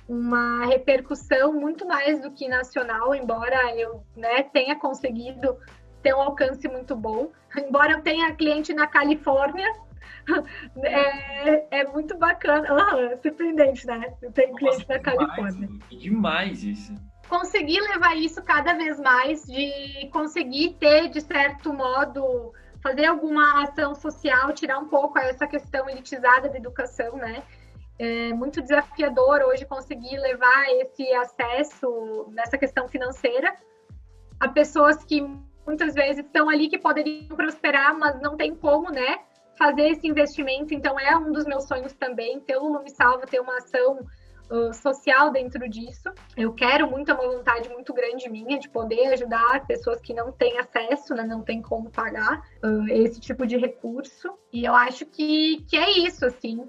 [0.08, 5.58] uma repercussão muito mais do que nacional, embora eu né, tenha conseguido
[6.02, 7.32] ter um alcance muito bom.
[7.58, 9.72] Embora eu tenha cliente na Califórnia,
[10.84, 12.68] é, é muito bacana.
[12.70, 14.14] Ah, surpreendente, né?
[14.22, 15.52] Eu tenho cliente na Califórnia.
[15.52, 16.94] Demais, demais isso.
[17.28, 23.96] Conseguir levar isso cada vez mais, de conseguir ter, de certo modo, fazer alguma ação
[23.96, 27.44] social, tirar um pouco essa questão elitizada da educação, né?
[27.98, 33.56] É muito desafiador hoje conseguir levar esse acesso nessa questão financeira
[34.40, 35.22] a pessoas que
[35.66, 39.20] muitas vezes estão ali que poderiam prosperar, mas não tem como, né?
[39.58, 40.74] Fazer esse investimento.
[40.74, 44.00] Então, é um dos meus sonhos também, ter o Lume Salva, ter uma ação
[44.50, 46.10] uh, social dentro disso.
[46.36, 50.32] Eu quero muito, é uma vontade muito grande minha de poder ajudar pessoas que não
[50.32, 51.24] têm acesso, né?
[51.24, 54.34] Não tem como pagar uh, esse tipo de recurso.
[54.52, 56.68] E eu acho que, que é isso, assim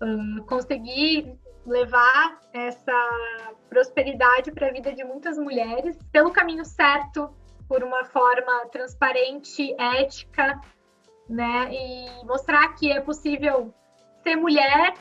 [0.00, 3.08] uh, conseguir levar essa
[3.68, 7.30] prosperidade para a vida de muitas mulheres pelo caminho certo,
[7.68, 10.60] por uma forma transparente, ética,
[11.30, 11.72] né?
[11.72, 13.72] E mostrar que é possível
[14.22, 14.94] ser mulher,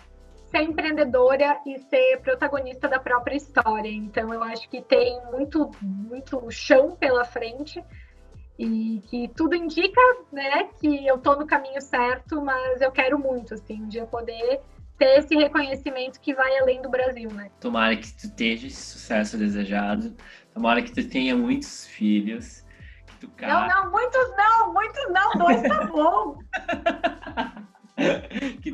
[0.49, 3.89] ser empreendedora e ser protagonista da própria história.
[3.89, 7.83] Então, eu acho que tem muito, muito chão pela frente
[8.57, 10.01] e que tudo indica,
[10.31, 14.59] né, que eu tô no caminho certo, mas eu quero muito, assim, um dia poder
[14.97, 17.49] ter esse reconhecimento que vai além do Brasil, né?
[17.61, 20.13] Tomara que tu tenha esse sucesso desejado,
[20.53, 22.65] tomara que tu tenha muitos filhos,
[23.41, 26.39] Não, não, muitos não, muitos não, dois tá bom.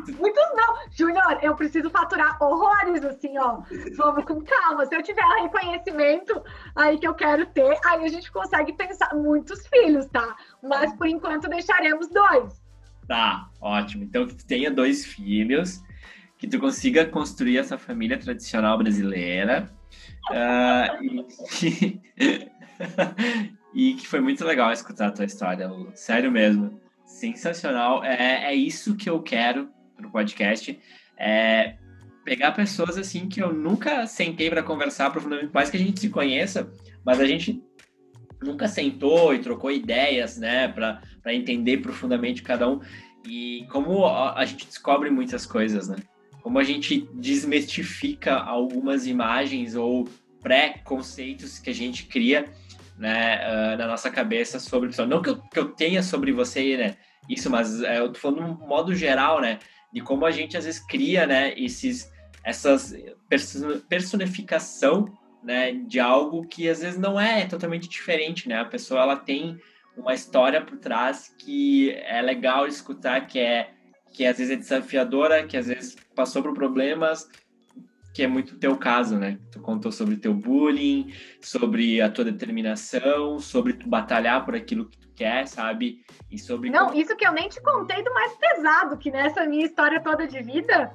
[0.06, 0.14] tu...
[0.18, 0.76] Muitos não.
[0.92, 3.62] Júnior, eu preciso faturar horrores, assim, ó.
[3.98, 4.86] Vamos com calma.
[4.86, 6.42] Se eu tiver reconhecimento
[6.76, 10.36] aí que eu quero ter, aí a gente consegue pensar muitos filhos, tá?
[10.62, 12.64] Mas por enquanto deixaremos dois.
[13.08, 14.04] Tá, ótimo.
[14.04, 15.82] Então que tu tenha dois filhos
[16.38, 19.72] que tu consiga construir essa família tradicional brasileira.
[20.30, 21.24] Uh,
[21.64, 22.02] e,
[23.76, 25.92] e, que foi muito legal escutar a tua história, Lu.
[25.94, 26.80] sério mesmo.
[27.06, 28.04] Sensacional.
[28.04, 30.80] É, é isso que eu quero pro podcast.
[31.18, 31.76] É
[32.24, 36.10] pegar pessoas assim que eu nunca sentei para conversar profundamente, mais que a gente se
[36.10, 36.72] conheça,
[37.06, 37.62] mas a gente
[38.42, 42.80] nunca sentou e trocou ideias, né, para entender profundamente cada um.
[43.28, 45.98] E como a gente descobre muitas coisas, né?
[46.46, 50.08] como a gente desmistifica algumas imagens ou
[50.44, 52.46] pré-conceitos que a gente cria
[52.98, 56.98] né, uh, na nossa cabeça sobre não que eu, que eu tenha sobre você né
[57.30, 59.60] isso mas uh, eu tô falando no modo geral né
[59.92, 62.10] de como a gente às vezes cria né esses
[62.44, 62.94] essas
[63.90, 65.12] personificação
[65.44, 68.60] né de algo que às vezes não é totalmente diferente né.
[68.60, 69.58] A pessoa ela tem
[69.98, 73.72] uma história por trás que é legal escutar que é
[74.16, 77.30] que às vezes é desafiadora, que às vezes passou por problemas,
[78.16, 79.38] que é muito teu caso, né?
[79.52, 84.98] Tu contou sobre teu bullying, sobre a tua determinação, sobre tu batalhar por aquilo que
[84.98, 86.02] tu quer, sabe?
[86.32, 86.98] E sobre Não, como...
[86.98, 90.42] isso que eu nem te contei do mais pesado, que nessa minha história toda de
[90.42, 90.94] vida,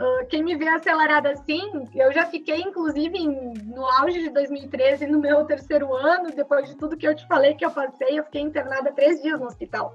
[0.00, 5.06] uh, quem me vê acelerada assim, eu já fiquei inclusive em, no auge de 2013,
[5.06, 8.24] no meu terceiro ano, depois de tudo que eu te falei que eu passei, eu
[8.24, 9.94] fiquei internada três dias no hospital.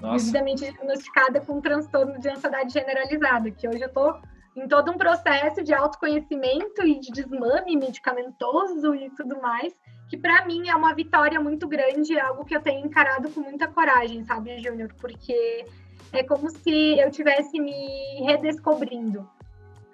[0.00, 0.24] Nossa.
[0.24, 4.18] devidamente diagnosticada com um transtorno de ansiedade generalizada, que hoje eu estou
[4.56, 9.72] em todo um processo de autoconhecimento e de desmame medicamentoso e tudo mais,
[10.08, 13.40] que para mim é uma vitória muito grande, é algo que eu tenho encarado com
[13.40, 14.92] muita coragem, sabe, Júnior?
[15.00, 15.64] Porque
[16.12, 19.28] é como se eu tivesse me redescobrindo.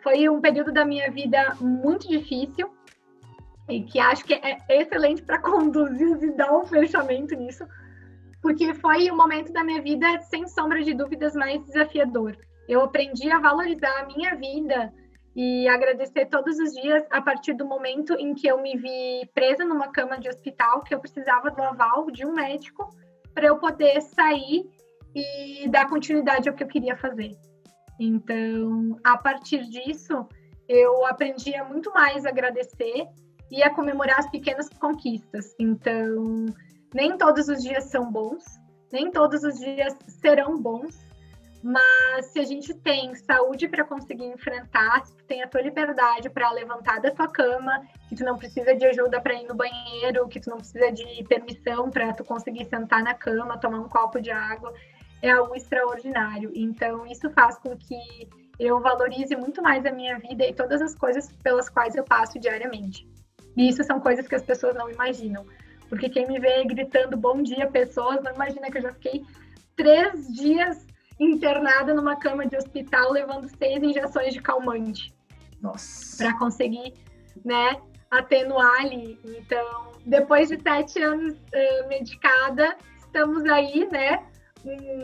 [0.03, 2.71] Foi um período da minha vida muito difícil
[3.69, 7.67] e que acho que é excelente para conduzir e dar um fechamento nisso,
[8.41, 12.37] porque foi o momento da minha vida, sem sombra de dúvidas, mais desafiador.
[12.69, 14.93] Eu aprendi a valorizar a minha vida
[15.35, 19.65] e agradecer todos os dias a partir do momento em que eu me vi presa
[19.65, 22.89] numa cama de hospital, que eu precisava do aval de um médico
[23.35, 24.65] para eu poder sair
[25.15, 27.37] e dar continuidade ao que eu queria fazer.
[28.01, 30.27] Então, a partir disso,
[30.69, 33.07] eu aprendi a muito mais agradecer
[33.51, 35.55] e a comemorar as pequenas conquistas.
[35.59, 36.47] Então,
[36.95, 38.43] nem todos os dias são bons,
[38.93, 41.06] nem todos os dias serão bons,
[41.67, 46.31] mas se a gente tem saúde para conseguir enfrentar, se tu tem a tua liberdade
[46.31, 50.29] para levantar da tua cama, que tu não precisa de ajuda para ir no banheiro,
[50.29, 54.21] que tu não precisa de permissão para tu conseguir sentar na cama, tomar um copo
[54.21, 54.73] de água,
[55.21, 56.53] é algo extraordinário.
[56.55, 57.99] Então isso faz com que
[58.61, 62.39] eu valorize muito mais a minha vida e todas as coisas pelas quais eu passo
[62.39, 63.09] diariamente.
[63.57, 65.45] E isso são coisas que as pessoas não imaginam.
[65.89, 69.25] Porque quem me vê gritando bom dia, pessoas, não imagina que eu já fiquei
[69.75, 70.86] três dias
[71.19, 75.15] internada numa cama de hospital levando seis injeções de calmante.
[75.61, 76.25] Nossa.
[76.25, 76.95] Para conseguir,
[77.45, 79.19] né, atenuar ali.
[79.25, 84.23] Então, depois de sete anos uh, medicada, estamos aí, né,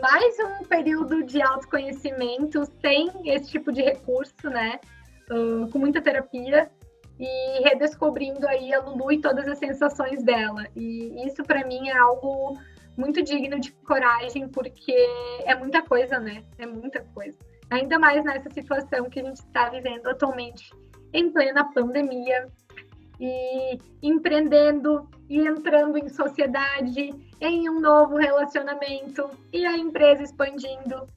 [0.01, 4.79] mais um período de autoconhecimento sem esse tipo de recurso, né,
[5.31, 6.69] uh, com muita terapia
[7.19, 10.65] e redescobrindo aí a Lulu e todas as sensações dela.
[10.75, 12.57] E isso para mim é algo
[12.97, 14.95] muito digno de coragem, porque
[15.45, 16.43] é muita coisa, né?
[16.57, 17.37] É muita coisa.
[17.69, 20.69] Ainda mais nessa situação que a gente está vivendo atualmente,
[21.13, 22.47] em plena pandemia,
[23.19, 31.07] e empreendendo e entrando em sociedade, em um novo relacionamento e a empresa expandindo.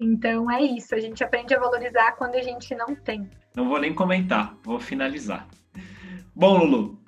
[0.00, 3.28] Então é isso, a gente aprende a valorizar quando a gente não tem.
[3.54, 5.46] Não vou nem comentar, vou finalizar.
[6.34, 6.98] Bom, Lulu,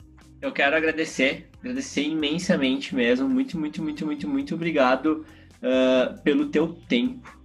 [0.43, 5.25] eu quero agradecer, agradecer imensamente mesmo, muito, muito, muito, muito, muito obrigado
[5.59, 7.39] uh, pelo teu tempo.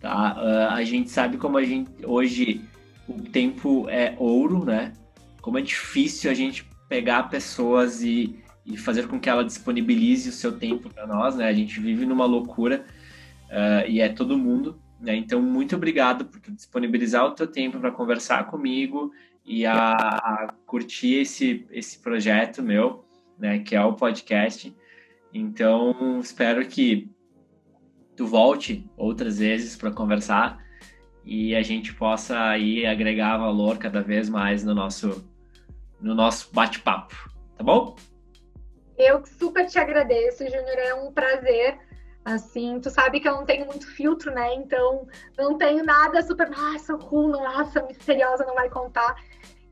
[0.00, 0.36] Tá?
[0.36, 2.60] Uh, a gente sabe como a gente hoje
[3.08, 4.92] o tempo é ouro, né?
[5.40, 10.32] Como é difícil a gente pegar pessoas e, e fazer com que ela disponibilize o
[10.32, 11.48] seu tempo para nós, né?
[11.48, 12.84] A gente vive numa loucura
[13.48, 14.80] uh, e é todo mundo.
[15.00, 15.16] Né?
[15.16, 19.12] Então, muito obrigado por disponibilizar o teu tempo para conversar comigo
[19.44, 23.04] e a, a, curtir esse, esse projeto meu,
[23.42, 24.72] né, que é o podcast.
[25.34, 27.10] Então, espero que
[28.16, 30.64] tu volte outras vezes para conversar
[31.24, 35.28] e a gente possa aí agregar valor cada vez mais no nosso
[36.00, 37.14] no nosso bate-papo,
[37.56, 37.96] tá bom?
[38.98, 41.78] Eu super te agradeço, Júnior, é um prazer
[42.24, 44.54] Assim, tu sabe que eu não tenho muito filtro, né?
[44.54, 49.16] Então, não tenho nada super, nossa, cool, nossa, misteriosa, não vai contar.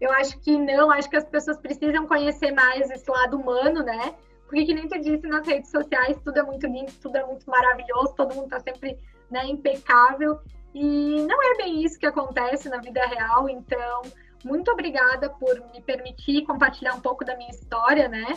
[0.01, 4.14] Eu acho que não, acho que as pessoas precisam conhecer mais esse lado humano, né?
[4.46, 7.48] Porque, que nem tu disse nas redes sociais, tudo é muito lindo, tudo é muito
[7.48, 8.98] maravilhoso, todo mundo tá sempre
[9.30, 10.40] né, impecável.
[10.74, 13.48] E não é bem isso que acontece na vida real.
[13.48, 14.03] Então,
[14.44, 18.34] muito obrigada por me permitir compartilhar um pouco da minha história, né?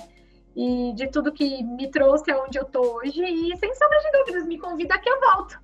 [0.55, 3.23] e de tudo que me trouxe aonde eu tô hoje.
[3.23, 5.59] E sem sombra de dúvidas, me convida que eu volto.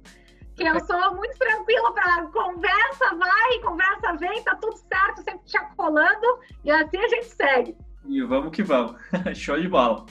[0.59, 6.39] Eu sou muito tranquila para conversa, vai, conversa vem, tá tudo certo, sempre te acolando
[6.63, 7.77] e assim a gente segue.
[8.05, 8.95] E vamos que vamos.
[9.35, 10.05] Show de bola.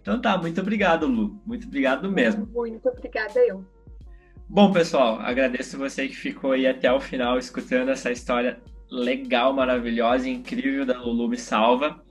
[0.00, 1.40] Então tá, muito obrigado, Lu.
[1.46, 2.46] Muito obrigado mesmo.
[2.46, 3.64] Muito obrigada eu.
[4.48, 10.28] Bom, pessoal, agradeço você que ficou aí até o final escutando essa história legal, maravilhosa,
[10.28, 12.02] incrível da Lulu Me Salva.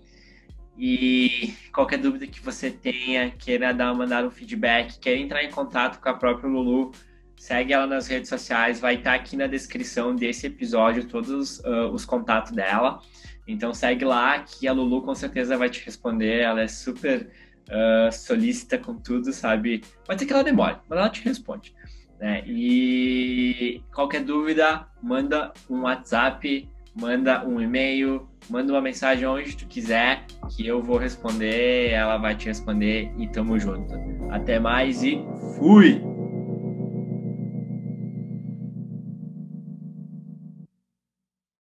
[0.77, 5.99] E qualquer dúvida que você tenha, queira dar, mandar um feedback, queira entrar em contato
[5.99, 6.91] com a própria Lulu,
[7.39, 12.03] segue ela nas redes sociais, vai estar aqui na descrição desse episódio todos uh, os
[12.03, 12.99] contatos dela.
[13.47, 17.31] Então segue lá que a Lulu com certeza vai te responder, ela é super
[17.69, 19.81] uh, solícita com tudo, sabe?
[20.05, 21.73] Pode ser que ela demore, mas ela te responde.
[22.19, 22.43] Né?
[22.45, 30.25] E qualquer dúvida, manda um WhatsApp, manda um e-mail, manda uma mensagem onde tu quiser,
[30.49, 33.93] que eu vou responder, ela vai te responder e tamo junto.
[34.29, 35.23] Até mais e
[35.57, 36.18] fui!